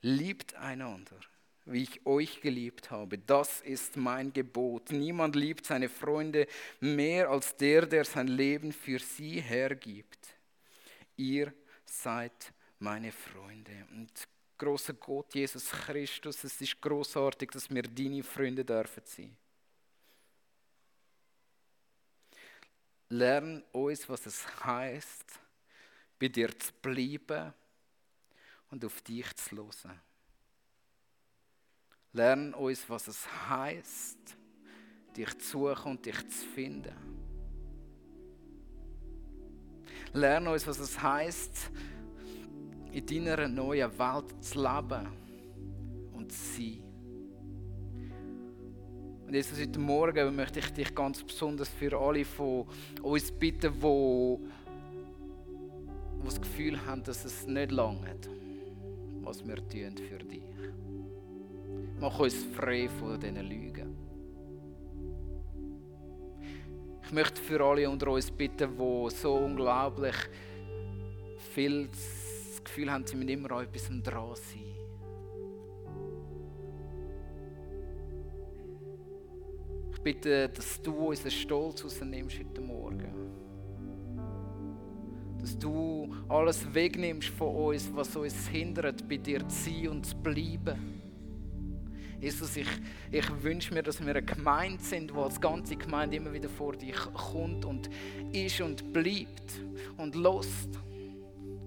Liebt 0.01 0.55
einander, 0.55 1.21
wie 1.67 1.83
ich 1.83 2.07
euch 2.07 2.41
geliebt 2.41 2.91
habe. 2.91 3.19
Das 3.19 3.61
ist 3.61 3.99
mein 3.99 4.33
Gebot. 4.33 4.91
Niemand 4.91 5.37
liebt 5.37 5.67
seine 5.67 5.91
Freunde 5.91 6.47
mehr 6.81 7.29
als 7.29 7.57
der, 7.57 7.85
der 7.85 8.07
sein 8.07 8.29
Leben 8.29 8.73
für 8.73 9.01
sie 9.01 9.41
hergibt. 9.41 10.35
Ihr 11.17 11.53
seid 11.85 12.53
meine 12.79 13.13
Freunde. 13.13 13.87
Und 13.91 14.29
großer 14.59 14.95
Gott, 14.95 15.35
Jesus 15.35 15.71
Christus, 15.71 16.45
es 16.45 16.61
ist 16.61 16.81
großartig, 16.81 17.51
dass 17.51 17.71
wir 17.71 17.83
deine 17.83 18.23
Freunde 18.23 18.65
dürfen 18.65 19.03
sein. 19.05 19.37
Lern 23.09 23.63
uns, 23.73 24.09
was 24.09 24.27
es 24.27 24.65
heißt, 24.65 25.41
bei 26.19 26.29
dir 26.29 26.59
zu 26.59 26.73
bleiben 26.83 27.53
und 28.71 28.85
auf 28.85 29.01
dich 29.03 29.35
zu 29.37 29.57
hören. 29.57 30.01
Lern 32.13 32.55
uns, 32.55 32.89
was 32.89 33.09
es 33.09 33.49
heißt, 33.49 34.19
dich 35.17 35.39
zu 35.39 35.69
suchen 35.69 35.93
und 35.93 36.07
dich 36.07 36.19
zu 36.29 36.47
finden. 36.47 36.97
Lern 40.13 40.49
uns, 40.49 40.67
was 40.67 40.79
es 40.79 41.01
heißt, 41.01 41.71
in 42.97 43.05
deiner 43.05 43.47
neuen 43.47 43.91
Welt 43.99 44.25
zu 44.43 44.59
leben 44.59 45.07
und 46.15 46.33
zu 46.33 46.39
sein. 46.39 46.83
Und 49.27 49.35
Jesus, 49.35 49.61
heute 49.61 49.79
Morgen 49.79 50.35
möchte 50.35 50.61
ich 50.61 50.71
dich 50.71 50.95
ganz 50.95 51.23
besonders 51.23 51.69
für 51.69 51.95
alle 51.99 52.25
von 52.25 52.67
uns 53.03 53.31
bitten, 53.33 53.75
die, 53.75 54.39
die 56.21 56.25
das 56.25 56.41
Gefühl 56.41 56.87
haben, 56.87 57.03
dass 57.03 57.23
es 57.27 57.47
nicht 57.47 57.71
langt, 57.71 58.31
was 59.21 59.47
wir 59.47 59.57
tun 59.57 59.95
für 60.09 60.25
dich. 60.25 60.43
Mach 62.01 62.19
uns 62.19 62.45
frei 62.57 62.89
von 62.89 63.21
diesen 63.21 63.47
Lügen. 63.47 63.95
Ich 67.05 67.13
möchte 67.13 67.43
für 67.43 67.61
alle 67.63 67.91
unter 67.91 68.09
uns 68.09 68.31
bitten, 68.31 68.71
die 68.75 69.11
so 69.11 69.35
unglaublich 69.35 70.17
viel 71.53 71.89
das 71.89 72.26
Gefühl 72.67 72.91
haben, 72.91 73.07
sie 73.07 73.17
müssen 73.17 73.29
immer 73.29 73.51
an 73.53 73.65
etwas 73.65 73.89
dran 74.03 74.35
sein. 74.35 74.75
Ich 79.93 80.01
bitte, 80.03 80.49
dass 80.49 80.83
du 80.83 80.93
unseren 80.93 81.31
Stolz 81.31 81.85
rausnimmst 81.85 82.39
heute 82.39 82.61
Morgen. 82.61 83.13
Dass 85.41 85.59
du 85.59 86.13
alles 86.29 86.75
wegnimmst 86.75 87.29
von 87.29 87.55
uns, 87.55 87.91
was 87.95 88.15
uns 88.17 88.49
hindert, 88.49 89.09
bei 89.09 89.17
dir 89.17 89.47
zu 89.49 89.71
sein 89.71 89.89
und 89.89 90.07
zu 90.07 90.17
bleiben. 90.17 91.01
Jesus, 92.21 92.57
ich, 92.57 92.69
ich 93.13 93.43
wünsche 93.43 93.75
mir, 93.75 93.83
dass 93.83 94.01
wir 94.01 94.09
eine 94.09 94.23
Gemeinde 94.23 94.83
sind, 94.83 95.15
wo 95.15 95.23
als 95.23 95.41
ganze 95.41 95.77
Gemeinde 95.77 96.17
immer 96.17 96.33
wieder 96.33 96.49
vor 96.49 96.75
dich 96.75 96.97
kommt 97.15 97.65
und 97.65 97.91
ist 98.33 98.61
und 98.61 98.93
bleibt 98.93 99.61
und 99.99 100.15
lost, 100.15 100.71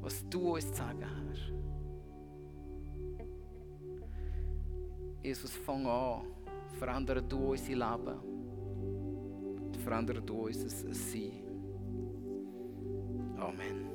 was 0.02 0.28
du 0.30 0.54
uns 0.56 0.68
zu 0.72 0.78
sagen 0.78 1.06
hast. 1.06 1.54
Jesus, 5.24 5.52
fang 5.58 5.86
an, 5.86 6.22
verändere 6.80 7.22
du 7.22 7.52
unser 7.52 7.76
Leben, 7.76 8.20
verändere 9.84 10.22
du 10.22 10.48
unser 10.48 10.70
Sein. 10.70 11.44
Amen. 13.38 13.89